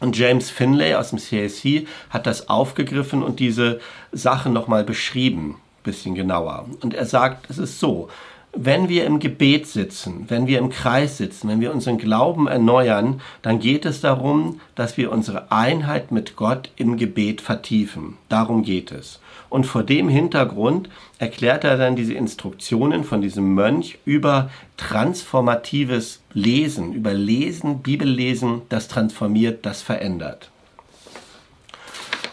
Und 0.00 0.18
James 0.18 0.50
Finlay 0.50 0.94
aus 0.94 1.10
dem 1.10 1.18
CAC 1.18 1.86
hat 2.10 2.26
das 2.26 2.48
aufgegriffen 2.48 3.22
und 3.22 3.40
diese 3.40 3.80
Sachen 4.12 4.52
nochmal 4.52 4.84
beschrieben, 4.84 5.56
bisschen 5.82 6.14
genauer. 6.14 6.66
Und 6.82 6.94
er 6.94 7.06
sagt, 7.06 7.48
es 7.50 7.58
ist 7.58 7.78
so, 7.78 8.08
wenn 8.56 8.88
wir 8.88 9.04
im 9.04 9.18
Gebet 9.18 9.66
sitzen, 9.66 10.26
wenn 10.28 10.46
wir 10.46 10.58
im 10.58 10.70
Kreis 10.70 11.18
sitzen, 11.18 11.48
wenn 11.48 11.60
wir 11.60 11.72
unseren 11.72 11.98
Glauben 11.98 12.46
erneuern, 12.46 13.20
dann 13.42 13.58
geht 13.58 13.84
es 13.84 14.00
darum, 14.00 14.60
dass 14.74 14.96
wir 14.96 15.10
unsere 15.10 15.50
Einheit 15.50 16.12
mit 16.12 16.36
Gott 16.36 16.70
im 16.76 16.96
Gebet 16.96 17.40
vertiefen. 17.40 18.16
Darum 18.28 18.62
geht 18.62 18.92
es. 18.92 19.20
Und 19.54 19.66
vor 19.66 19.84
dem 19.84 20.08
Hintergrund 20.08 20.88
erklärt 21.20 21.62
er 21.62 21.76
dann 21.76 21.94
diese 21.94 22.12
Instruktionen 22.12 23.04
von 23.04 23.22
diesem 23.22 23.54
Mönch 23.54 23.98
über 24.04 24.50
transformatives 24.76 26.22
Lesen, 26.32 26.92
über 26.92 27.14
Lesen, 27.14 27.78
Bibellesen, 27.78 28.62
das 28.68 28.88
transformiert, 28.88 29.64
das 29.64 29.80
verändert. 29.80 30.50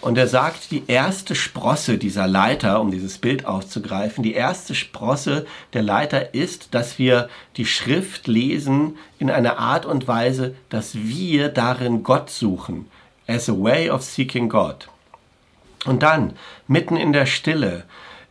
Und 0.01 0.17
er 0.17 0.27
sagt, 0.27 0.71
die 0.71 0.81
erste 0.87 1.35
Sprosse 1.35 1.99
dieser 1.99 2.25
Leiter, 2.25 2.81
um 2.81 2.89
dieses 2.89 3.19
Bild 3.19 3.45
auszugreifen, 3.45 4.23
die 4.23 4.33
erste 4.33 4.73
Sprosse 4.73 5.45
der 5.73 5.83
Leiter 5.83 6.33
ist, 6.33 6.73
dass 6.73 6.97
wir 6.97 7.29
die 7.55 7.67
Schrift 7.67 8.25
lesen 8.25 8.97
in 9.19 9.29
einer 9.29 9.59
Art 9.59 9.85
und 9.85 10.07
Weise, 10.07 10.55
dass 10.69 10.95
wir 10.95 11.49
darin 11.49 12.01
Gott 12.01 12.31
suchen. 12.31 12.87
As 13.27 13.47
a 13.47 13.53
way 13.53 13.91
of 13.91 14.01
seeking 14.01 14.49
God. 14.49 14.90
Und 15.85 16.03
dann, 16.03 16.33
mitten 16.67 16.95
in 16.95 17.13
der 17.13 17.25
Stille, 17.25 17.83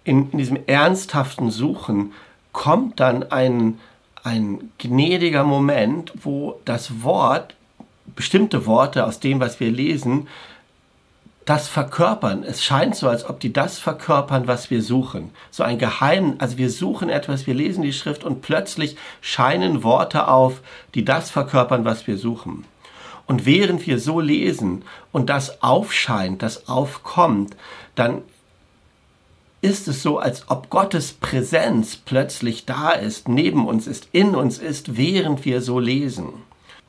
in, 0.04 0.30
in 0.30 0.38
diesem 0.38 0.58
ernsthaften 0.66 1.50
Suchen, 1.50 2.12
kommt 2.52 3.00
dann 3.00 3.30
ein, 3.30 3.78
ein 4.22 4.70
gnädiger 4.78 5.44
Moment, 5.44 6.12
wo 6.22 6.60
das 6.64 7.02
Wort, 7.02 7.54
bestimmte 8.16 8.66
Worte 8.66 9.04
aus 9.04 9.20
dem, 9.20 9.40
was 9.40 9.60
wir 9.60 9.70
lesen, 9.70 10.28
das 11.44 11.68
verkörpern. 11.68 12.44
Es 12.44 12.62
scheint 12.62 12.94
so, 12.94 13.08
als 13.08 13.28
ob 13.28 13.40
die 13.40 13.52
das 13.52 13.78
verkörpern, 13.78 14.46
was 14.46 14.70
wir 14.70 14.82
suchen. 14.82 15.30
So 15.50 15.62
ein 15.62 15.78
Geheim, 15.78 16.36
also 16.38 16.58
wir 16.58 16.70
suchen 16.70 17.08
etwas, 17.08 17.46
wir 17.46 17.54
lesen 17.54 17.82
die 17.82 17.92
Schrift 17.92 18.24
und 18.24 18.42
plötzlich 18.42 18.96
scheinen 19.20 19.82
Worte 19.82 20.28
auf, 20.28 20.60
die 20.94 21.04
das 21.04 21.30
verkörpern, 21.30 21.84
was 21.84 22.06
wir 22.06 22.18
suchen. 22.18 22.66
Und 23.30 23.46
während 23.46 23.86
wir 23.86 24.00
so 24.00 24.18
lesen 24.18 24.82
und 25.12 25.30
das 25.30 25.62
aufscheint, 25.62 26.42
das 26.42 26.68
aufkommt, 26.68 27.54
dann 27.94 28.22
ist 29.60 29.86
es 29.86 30.02
so, 30.02 30.18
als 30.18 30.50
ob 30.50 30.68
Gottes 30.68 31.12
Präsenz 31.12 31.94
plötzlich 31.94 32.66
da 32.66 32.90
ist, 32.90 33.28
neben 33.28 33.68
uns 33.68 33.86
ist, 33.86 34.08
in 34.10 34.34
uns 34.34 34.58
ist, 34.58 34.96
während 34.96 35.44
wir 35.44 35.62
so 35.62 35.78
lesen. 35.78 36.42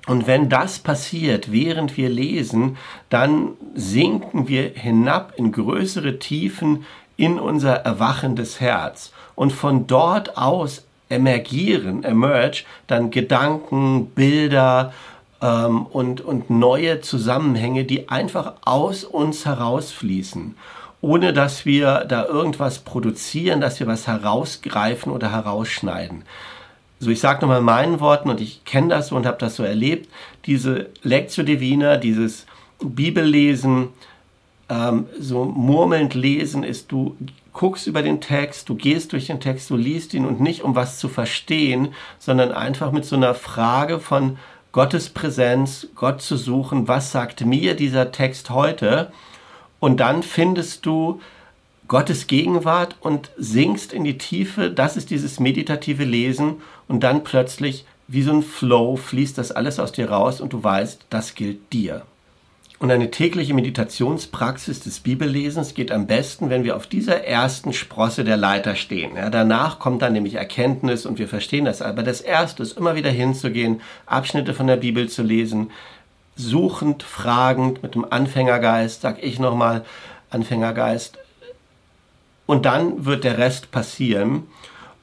Und 0.08 0.26
wenn 0.26 0.50
das 0.50 0.80
passiert, 0.80 1.52
während 1.52 1.96
wir 1.96 2.10
lesen, 2.10 2.78
dann 3.10 3.50
sinken 3.76 4.48
wir 4.48 4.72
hinab 4.74 5.34
in 5.38 5.52
größere 5.52 6.18
Tiefen 6.18 6.88
in 7.18 7.40
unser 7.40 7.76
erwachendes 7.76 8.60
Herz. 8.60 9.12
Und 9.36 9.54
von 9.54 9.86
dort 9.86 10.40
aus 10.40 10.86
emergieren, 11.08 12.04
emerge 12.04 12.64
dann 12.88 13.12
Gedanken, 13.12 14.08
Bilder 14.08 14.92
ähm, 15.42 15.86
und, 15.88 16.22
und 16.22 16.50
neue 16.50 17.02
Zusammenhänge, 17.02 17.84
die 17.84 18.10
einfach 18.10 18.54
aus 18.64 19.04
uns 19.04 19.46
herausfließen, 19.46 20.56
ohne 21.02 21.34
dass 21.34 21.66
wir 21.66 22.06
da 22.08 22.26
irgendwas 22.26 22.80
produzieren, 22.80 23.62
dass 23.62 23.80
wir 23.80 23.88
was 23.88 24.08
herausgreifen 24.08 25.12
oder 25.12 25.32
herausschneiden. 25.32 26.24
So, 27.00 27.10
ich 27.10 27.20
sage 27.20 27.42
nochmal 27.42 27.60
in 27.60 27.66
meinen 27.66 28.00
Worten, 28.00 28.30
und 28.30 28.40
ich 28.40 28.64
kenne 28.64 28.90
das 28.90 29.08
so 29.08 29.16
und 29.16 29.26
habe 29.26 29.40
das 29.40 29.56
so 29.56 29.64
erlebt, 29.64 30.08
diese 30.46 30.90
Lectio 31.02 31.44
Divina, 31.44 31.98
dieses 31.98 32.46
Bibellesen, 32.80 33.90
ähm, 34.70 35.08
so 35.20 35.46
murmelnd 35.46 36.14
lesen 36.14 36.64
ist, 36.64 36.92
du 36.92 37.18
guckst 37.54 37.88
über 37.88 38.02
den 38.04 38.22
Text, 38.22 38.70
du 38.70 38.76
gehst 38.76 39.12
durch 39.12 39.28
den 39.28 39.40
Text, 39.40 39.70
du 39.70 39.76
liest 39.76 40.14
ihn 40.14 40.26
und 40.26 40.40
nicht 40.40 40.62
um 40.62 40.76
was 40.76 41.00
zu 41.00 41.10
verstehen, 41.10 41.94
sondern 42.20 42.52
einfach 42.52 42.92
mit 42.92 43.04
so 43.04 43.16
einer 43.16 43.34
Frage 43.34 44.00
von 44.00 44.38
Gottes 44.72 45.10
Präsenz, 45.10 45.88
Gott 45.96 46.22
zu 46.22 46.38
suchen, 46.38 46.88
was 46.88 47.12
sagt 47.12 47.46
mir 47.46 47.76
dieser 47.76 48.12
Text 48.12 48.52
heute? 48.52 49.12
Und 49.80 50.00
dann 50.00 50.24
findest 50.24 50.86
du 50.86 51.20
Gottes 51.90 52.28
Gegenwart 52.28 52.96
und 53.02 53.32
sinkst 53.38 53.92
in 53.92 54.06
die 54.06 54.18
Tiefe, 54.18 54.72
das 54.72 54.96
ist 54.96 55.10
dieses 55.10 55.42
meditative 55.42 56.06
Lesen 56.06 56.62
und 56.88 57.02
dann 57.02 57.26
plötzlich 57.26 57.86
wie 58.08 58.22
so 58.22 58.32
ein 58.32 58.44
Flow 58.44 58.96
fließt 58.96 59.38
das 59.38 59.52
alles 59.52 59.80
aus 59.80 59.92
dir 59.92 60.10
raus 60.10 60.40
und 60.40 60.54
du 60.54 60.64
weißt, 60.64 61.06
das 61.10 61.36
gilt 61.36 61.74
dir. 61.74 62.04
Und 62.82 62.90
eine 62.90 63.12
tägliche 63.12 63.54
Meditationspraxis 63.54 64.80
des 64.80 65.02
Bibellesens 65.02 65.76
geht 65.76 65.92
am 65.92 66.08
besten, 66.08 66.50
wenn 66.50 66.64
wir 66.64 66.76
auf 66.76 66.88
dieser 66.88 67.26
ersten 67.26 67.74
Sprosse 67.74 68.24
der 68.24 68.38
Leiter 68.38 68.74
stehen. 68.74 69.16
Ja, 69.16 69.30
danach 69.30 69.78
kommt 69.78 70.02
dann 70.02 70.14
nämlich 70.14 70.34
Erkenntnis 70.34 71.06
und 71.06 71.20
wir 71.20 71.28
verstehen 71.28 71.66
das. 71.66 71.84
Aber 71.84 72.02
das 72.02 72.22
Erste 72.22 72.64
ist 72.64 72.76
immer 72.76 72.96
wieder 72.96 73.12
hinzugehen, 73.12 73.82
Abschnitte 74.08 74.56
von 74.56 74.66
der 74.66 74.78
Bibel 74.78 75.08
zu 75.08 75.22
lesen, 75.22 75.70
suchend, 76.36 77.04
fragend, 77.04 77.84
mit 77.84 77.94
dem 77.94 78.04
Anfängergeist, 78.12 79.02
sag 79.02 79.22
ich 79.22 79.38
nochmal, 79.38 79.86
Anfängergeist. 80.32 81.20
Und 82.48 82.66
dann 82.66 83.06
wird 83.06 83.26
der 83.26 83.38
Rest 83.38 83.70
passieren. 83.70 84.48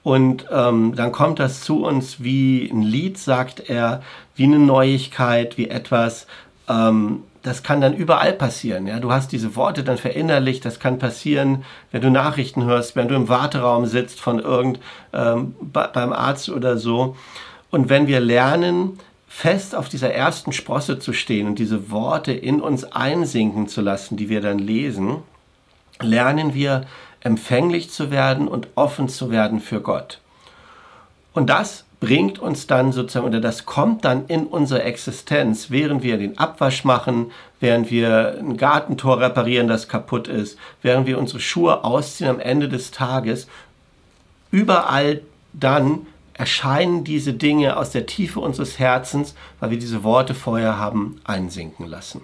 Und 0.03 0.47
ähm, 0.51 0.97
dann 0.97 1.13
kommt 1.13 1.39
das 1.39 1.61
zu 1.61 1.85
uns 1.85 2.25
wie 2.25 2.69
ein 2.73 2.83
Lied, 2.83 3.19
sagt 3.19 3.71
er, 3.71 4.03
wie 4.35 4.45
eine 4.45 4.59
Neuigkeit, 4.59 5.57
wie 5.59 5.69
etwas, 5.69 6.27
ähm, 6.69 7.23
das 7.43 7.63
kann 7.63 7.81
dann 7.81 7.95
überall 7.95 8.33
passieren. 8.33 8.87
Ja? 8.87 9.01
Du 9.01 9.13
hast 9.13 9.33
diese 9.33 9.57
Worte 9.57 9.85
dann 9.85 9.99
verinnerlicht. 9.99 10.65
Das 10.65 10.81
kann 10.81 10.99
passieren, 10.99 11.65
wenn 11.91 12.03
du 12.03 12.11
Nachrichten 12.11 12.65
hörst, 12.65 12.97
wenn 12.97 13.09
du 13.09 13.15
im 13.15 13.29
Warteraum 13.29 13.87
sitzt 13.87 14.21
von 14.21 14.39
irgend 14.39 14.81
ähm, 15.13 15.55
beim 15.61 16.13
Arzt 16.13 16.49
oder 16.51 16.79
so. 16.79 17.17
Und 17.71 17.89
wenn 17.89 18.07
wir 18.07 18.21
lernen, 18.21 18.99
fest 19.29 19.75
auf 19.75 19.89
dieser 19.89 20.13
ersten 20.13 20.53
Sprosse 20.53 20.99
zu 20.99 21.13
stehen 21.13 21.47
und 21.47 21.59
diese 21.59 21.91
Worte 21.91 22.33
in 22.33 22.61
uns 22.61 22.85
einsinken 22.85 23.69
zu 23.69 23.83
lassen, 23.83 24.17
die 24.17 24.29
wir 24.29 24.41
dann 24.41 24.59
lesen, 24.59 25.19
lernen 26.01 26.55
wir 26.55 26.83
empfänglich 27.21 27.91
zu 27.91 28.11
werden 28.11 28.49
und 28.49 28.69
offen 28.75 29.09
zu 29.09 29.31
werden 29.31 29.61
für 29.61 29.81
Gott. 29.81 30.21
Und 31.35 31.51
das 31.51 31.85
bringt 32.01 32.39
uns 32.39 32.67
dann 32.67 32.93
sozusagen, 32.93 33.27
oder 33.27 33.41
das 33.41 33.67
kommt 33.67 34.05
dann 34.05 34.27
in 34.27 34.47
unsere 34.47 34.83
Existenz, 34.83 35.71
während 35.71 36.03
wir 36.03 36.17
den 36.17 36.39
Abwasch 36.39 36.85
machen, 36.85 37.33
während 37.61 37.91
wir 37.91 38.37
ein 38.39 38.57
Gartentor 38.57 39.21
reparieren, 39.21 39.67
das 39.67 39.89
kaputt 39.89 40.29
ist, 40.29 40.59
während 40.83 41.07
wir 41.07 41.19
unsere 41.19 41.41
Schuhe 41.41 41.85
ausziehen 41.85 42.31
am 42.31 42.41
Ende 42.41 42.69
des 42.69 42.93
Tages. 42.93 43.49
Überall 44.51 45.23
dann 45.53 46.07
erscheinen 46.35 47.03
diese 47.03 47.33
Dinge 47.33 47.77
aus 47.77 47.91
der 47.91 48.07
Tiefe 48.07 48.39
unseres 48.39 48.79
Herzens, 48.79 49.35
weil 49.59 49.71
wir 49.71 49.79
diese 49.79 50.05
Worte 50.05 50.35
vorher 50.35 50.79
haben 50.79 51.21
einsinken 51.25 51.87
lassen. 51.87 52.21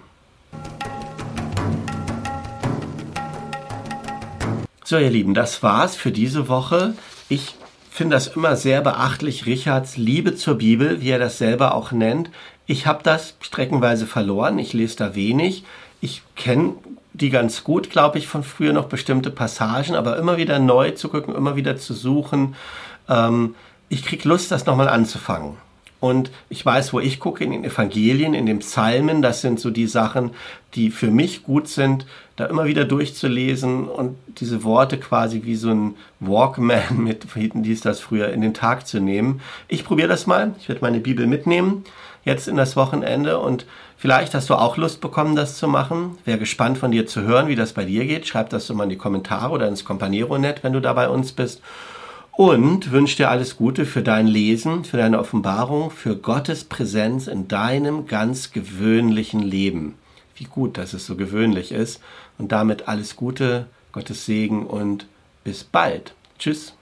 So, 4.84 4.98
ihr 4.98 5.10
Lieben, 5.10 5.34
das 5.34 5.62
war's 5.62 5.96
für 5.96 6.12
diese 6.12 6.48
Woche. 6.48 6.94
Ich 7.28 7.56
finde 7.94 8.16
das 8.16 8.26
immer 8.26 8.56
sehr 8.56 8.80
beachtlich, 8.80 9.46
Richards 9.46 9.96
Liebe 9.96 10.34
zur 10.34 10.56
Bibel, 10.56 11.00
wie 11.00 11.10
er 11.10 11.20
das 11.20 11.38
selber 11.38 11.76
auch 11.76 11.92
nennt. 11.92 12.28
Ich 12.66 12.88
habe 12.88 13.04
das 13.04 13.36
streckenweise 13.40 14.08
verloren, 14.08 14.58
ich 14.58 14.72
lese 14.72 14.96
da 14.96 15.14
wenig. 15.14 15.62
Ich 16.00 16.22
kenne 16.34 16.72
die 17.12 17.30
ganz 17.30 17.62
gut, 17.62 17.90
glaube 17.90 18.18
ich, 18.18 18.26
von 18.26 18.42
früher 18.42 18.72
noch 18.72 18.86
bestimmte 18.86 19.30
Passagen, 19.30 19.94
aber 19.94 20.16
immer 20.16 20.36
wieder 20.38 20.58
neu 20.58 20.90
zu 20.90 21.08
gucken, 21.08 21.36
immer 21.36 21.54
wieder 21.54 21.76
zu 21.76 21.94
suchen. 21.94 22.56
Ähm, 23.08 23.54
ich 23.88 24.04
kriege 24.04 24.28
Lust, 24.28 24.50
das 24.50 24.66
nochmal 24.66 24.88
anzufangen. 24.88 25.56
Und 26.00 26.32
ich 26.50 26.66
weiß, 26.66 26.92
wo 26.92 26.98
ich 26.98 27.20
gucke, 27.20 27.44
in 27.44 27.52
den 27.52 27.64
Evangelien, 27.64 28.34
in 28.34 28.46
den 28.46 28.58
Psalmen, 28.58 29.22
das 29.22 29.40
sind 29.40 29.60
so 29.60 29.70
die 29.70 29.86
Sachen, 29.86 30.32
die 30.74 30.90
für 30.90 31.12
mich 31.12 31.44
gut 31.44 31.68
sind, 31.68 32.06
da 32.36 32.46
immer 32.46 32.64
wieder 32.64 32.84
durchzulesen 32.84 33.88
und 33.88 34.16
diese 34.38 34.64
Worte 34.64 34.98
quasi 34.98 35.42
wie 35.44 35.54
so 35.54 35.70
ein 35.70 35.94
Walkman 36.20 36.82
mit, 36.96 37.24
ist 37.66 37.84
das 37.84 38.00
früher, 38.00 38.30
in 38.30 38.40
den 38.40 38.54
Tag 38.54 38.86
zu 38.86 39.00
nehmen. 39.00 39.40
Ich 39.68 39.84
probiere 39.84 40.08
das 40.08 40.26
mal. 40.26 40.54
Ich 40.58 40.68
werde 40.68 40.80
meine 40.80 41.00
Bibel 41.00 41.26
mitnehmen, 41.26 41.84
jetzt 42.24 42.48
in 42.48 42.56
das 42.56 42.76
Wochenende 42.76 43.38
und 43.38 43.66
vielleicht 43.96 44.34
hast 44.34 44.50
du 44.50 44.54
auch 44.54 44.76
Lust 44.76 45.00
bekommen, 45.00 45.36
das 45.36 45.56
zu 45.56 45.68
machen. 45.68 46.18
Wäre 46.24 46.38
gespannt 46.38 46.78
von 46.78 46.90
dir 46.90 47.06
zu 47.06 47.22
hören, 47.22 47.48
wie 47.48 47.56
das 47.56 47.72
bei 47.72 47.84
dir 47.84 48.04
geht. 48.06 48.26
Schreib 48.26 48.50
das 48.50 48.66
so 48.66 48.74
mal 48.74 48.84
in 48.84 48.90
die 48.90 48.96
Kommentare 48.96 49.52
oder 49.52 49.68
ins 49.68 49.84
Companiero-Net, 49.84 50.64
wenn 50.64 50.72
du 50.72 50.80
da 50.80 50.92
bei 50.92 51.08
uns 51.08 51.32
bist 51.32 51.60
und 52.36 52.90
wünsche 52.90 53.16
dir 53.16 53.30
alles 53.30 53.56
Gute 53.56 53.86
für 53.86 54.02
dein 54.02 54.26
Lesen, 54.26 54.84
für 54.84 54.96
deine 54.96 55.20
Offenbarung, 55.20 55.90
für 55.90 56.16
Gottes 56.16 56.64
Präsenz 56.64 57.28
in 57.28 57.46
deinem 57.46 58.06
ganz 58.06 58.50
gewöhnlichen 58.50 59.40
Leben. 59.40 59.94
Wie 60.34 60.44
gut, 60.44 60.78
dass 60.78 60.94
es 60.94 61.06
so 61.06 61.14
gewöhnlich 61.14 61.70
ist. 61.70 62.00
Und 62.38 62.52
damit 62.52 62.88
alles 62.88 63.16
Gute, 63.16 63.66
Gottes 63.92 64.26
Segen 64.26 64.66
und 64.66 65.06
bis 65.44 65.64
bald. 65.64 66.14
Tschüss. 66.38 66.74